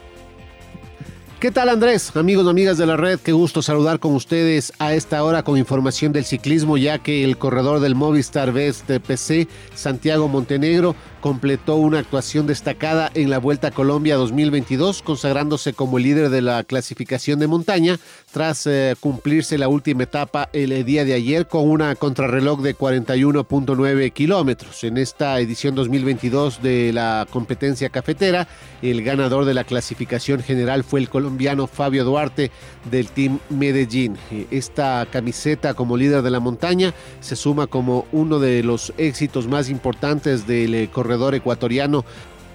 ¿Qué 1.40 1.52
tal 1.52 1.68
Andrés? 1.68 2.16
Amigos 2.16 2.48
amigas 2.48 2.78
de 2.78 2.86
la 2.86 2.96
red, 2.96 3.20
qué 3.20 3.34
gusto 3.34 3.62
saludar 3.62 4.00
con 4.00 4.14
ustedes 4.16 4.72
a 4.80 4.94
esta 4.94 5.22
hora 5.26 5.44
con 5.44 5.58
información 5.58 6.14
del 6.14 6.24
ciclismo, 6.24 6.78
ya 6.78 7.00
que 7.00 7.26
el 7.26 7.38
corredor 7.38 7.82
del 7.82 7.96
Movistar 7.96 8.54
Best 8.54 8.88
de 8.88 9.02
PC, 9.02 9.50
Santiago 9.74 10.30
Montenegro, 10.30 10.96
completó 11.24 11.78
una 11.78 12.00
actuación 12.00 12.48
destacada 12.48 13.10
en 13.14 13.30
la 13.30 13.38
Vuelta 13.38 13.70
a 13.70 13.72
Colombia 13.72 14.18
2022, 14.18 15.02
consagrándose 15.02 15.72
como 15.72 15.98
líder 15.98 16.30
de 16.30 16.42
la 16.42 16.66
clasificación 16.66 17.40
de 17.40 17.48
montaña 17.48 17.98
tras 18.34 18.68
eh, 18.68 18.94
cumplirse 19.00 19.58
la 19.58 19.70
última 19.70 20.04
etapa 20.04 20.50
el 20.52 20.84
día 20.84 21.06
de 21.06 21.14
ayer 21.14 21.48
con 21.48 21.70
una 21.70 21.96
contrarreloj 21.96 22.62
de 22.62 22.76
41.9 22.76 24.12
kilómetros. 24.12 24.84
En 24.84 24.98
esta 24.98 25.40
edición 25.40 25.76
2022 25.76 26.62
de 26.62 26.92
la 26.92 27.26
competencia 27.30 27.88
cafetera, 27.88 28.50
el 28.82 29.02
ganador 29.02 29.46
de 29.46 29.54
la 29.54 29.64
clasificación 29.64 30.44
general 30.44 30.84
fue 30.84 31.00
el 31.00 31.08
colombiano 31.10 31.68
Fabio 31.68 32.04
Duarte 32.04 32.52
del 32.92 33.08
Team 33.08 33.40
Medellín. 33.50 34.18
Esta 34.52 35.08
camiseta 35.10 35.74
como 35.74 35.96
líder 35.96 36.22
de 36.22 36.32
la 36.32 36.42
montaña 36.42 36.94
se 37.22 37.38
suma 37.38 37.68
como 37.68 38.08
uno 38.12 38.40
de 38.40 38.62
los 38.62 38.92
éxitos 38.98 39.48
más 39.48 39.70
importantes 39.70 40.46
del 40.48 40.76
eh, 40.76 40.90
ecuatoriano 41.34 42.06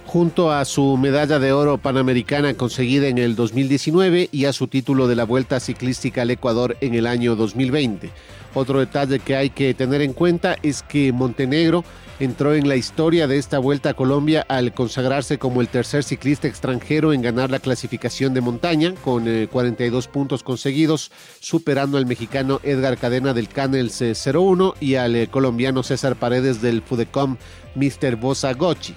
junto 0.07 0.51
a 0.51 0.65
su 0.65 0.97
medalla 0.97 1.39
de 1.39 1.53
oro 1.53 1.77
panamericana 1.77 2.55
conseguida 2.55 3.09
en 3.09 3.19
el 3.19 3.37
2019 3.37 4.31
y 4.33 4.47
a 4.47 4.55
su 4.55 4.67
título 4.67 5.07
de 5.07 5.17
la 5.17 5.25
Vuelta 5.25 5.61
Ciclística 5.61 6.23
al 6.23 6.31
Ecuador 6.31 6.77
en 6.81 6.95
el 6.95 7.07
año 7.07 7.37
2020. 7.37 8.11
Otro 8.55 8.81
detalle 8.81 9.19
que 9.19 9.37
hay 9.37 9.51
que 9.51 9.75
tener 9.75 10.03
en 10.03 10.13
cuenta 10.13 10.57
es 10.63 10.83
que 10.83 11.13
Montenegro 11.13 11.85
entró 12.21 12.55
en 12.55 12.69
la 12.69 12.77
historia 12.77 13.27
de 13.27 13.39
esta 13.39 13.59
Vuelta 13.59 13.91
a 13.91 13.95
Colombia 13.95 14.45
al 14.49 14.73
consagrarse 14.75 15.39
como 15.39 15.61
el 15.61 15.69
tercer 15.69 16.03
ciclista 16.03 16.49
extranjero 16.49 17.13
en 17.13 17.23
ganar 17.23 17.51
la 17.51 17.61
clasificación 17.61 18.35
de 18.35 18.41
montaña 18.41 18.95
con 19.05 19.25
42 19.47 20.07
eh, 20.07 20.09
puntos 20.13 20.43
conseguidos, 20.43 21.13
superando 21.41 21.97
al 21.97 22.07
mexicano 22.07 22.61
Edgar 22.63 22.99
Cadena 22.99 23.35
del 23.35 23.49
Canels 23.49 24.03
01 24.03 24.75
y 24.81 24.97
al 24.97 25.15
eh, 25.15 25.29
colombiano 25.29 25.83
César 25.83 26.17
Paredes 26.17 26.61
del 26.61 26.83
Fudecom 26.83 27.37
Mr. 27.77 28.17
Bosa 28.17 28.53
Gochi. 28.55 28.95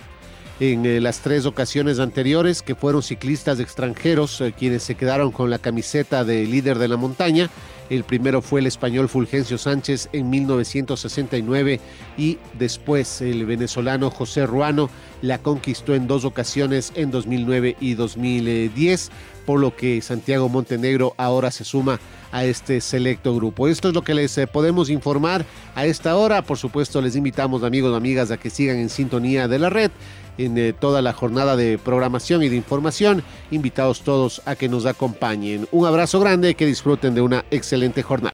En 0.60 0.86
eh, 0.86 1.00
las 1.02 1.22
tres 1.22 1.46
ocasiones 1.46 2.00
anteriores, 2.00 2.62
que 2.62 2.76
fueron 2.76 3.02
ciclistas 3.02 3.60
extranjeros 3.60 4.44
quienes 4.58 4.84
se 4.84 4.96
quedaron 4.96 5.32
con 5.32 5.50
la 5.50 5.58
camiseta 5.60 6.24
de 6.24 6.46
líder 6.46 6.78
de 6.78 6.88
la 6.88 6.98
montaña, 6.98 7.50
el 7.90 8.04
primero 8.04 8.42
fue 8.42 8.62
el 8.62 8.68
español 8.68 9.10
Fulgencio 9.10 9.58
Sánchez 9.58 10.10
en 10.14 10.30
1969 10.30 11.80
y 12.18 12.38
después 12.58 13.22
el 13.22 13.46
venezolano 13.46 14.10
José 14.10 14.46
Ruano 14.46 14.90
la 15.22 15.38
conquistó 15.40 15.94
en 15.94 16.08
dos 16.08 16.26
ocasiones 16.26 16.94
en 16.96 17.12
2009 17.12 17.76
y 17.80 17.94
2010, 17.94 19.12
por 19.46 19.60
lo 19.60 19.76
que 19.76 20.02
Santiago 20.02 20.50
Montenegro 20.50 21.14
ahora 21.18 21.52
se 21.52 21.64
suma 21.64 22.00
a 22.32 22.46
este 22.46 22.82
selecto 22.82 23.36
grupo. 23.36 23.68
Esto 23.68 23.90
es 23.90 23.94
lo 23.94 24.04
que 24.04 24.14
les 24.14 24.38
eh, 24.38 24.48
podemos 24.48 24.90
informar 24.90 25.46
a 25.76 25.86
esta 25.86 26.16
hora. 26.16 26.42
Por 26.42 26.58
supuesto, 26.58 27.02
les 27.02 27.16
invitamos 27.16 27.64
amigos 27.64 27.94
y 27.94 27.98
amigas 27.98 28.32
a 28.32 28.38
que 28.38 28.50
sigan 28.50 28.78
en 28.78 28.90
sintonía 28.90 29.48
de 29.48 29.60
la 29.60 29.70
red 29.70 29.92
en 30.38 30.58
eh, 30.58 30.74
toda 30.74 31.02
la 31.02 31.14
jornada 31.14 31.56
de 31.56 31.78
programación 31.78 32.44
y 32.44 32.50
de 32.50 32.56
información. 32.56 33.24
Invitados 33.52 34.02
todos 34.02 34.42
a 34.46 34.56
que 34.56 34.70
nos 34.70 34.86
acompañen. 34.86 35.68
Un 35.72 35.86
abrazo 35.86 36.20
grande, 36.20 36.56
que 36.56 36.66
disfruten 36.66 37.14
de 37.14 37.22
una 37.22 37.46
excelente 37.82 38.04
jornada. 38.04 38.34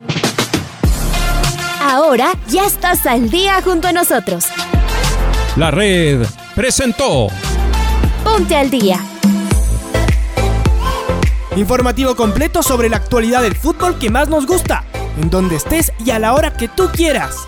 Ahora 1.81 2.33
ya 2.47 2.65
estás 2.65 3.05
al 3.05 3.29
día 3.29 3.61
junto 3.63 3.87
a 3.87 3.93
nosotros. 3.93 4.47
La 5.55 5.71
red 5.71 6.25
presentó. 6.53 7.27
Ponte 8.23 8.55
al 8.55 8.69
día. 8.69 8.99
Informativo 11.55 12.15
completo 12.15 12.61
sobre 12.61 12.89
la 12.89 12.97
actualidad 12.97 13.41
del 13.41 13.55
fútbol 13.55 13.97
que 13.97 14.09
más 14.09 14.27
nos 14.27 14.45
gusta, 14.45 14.83
en 15.19 15.29
donde 15.29 15.55
estés 15.55 15.91
y 16.05 16.11
a 16.11 16.19
la 16.19 16.33
hora 16.33 16.53
que 16.53 16.67
tú 16.67 16.89
quieras. 16.93 17.47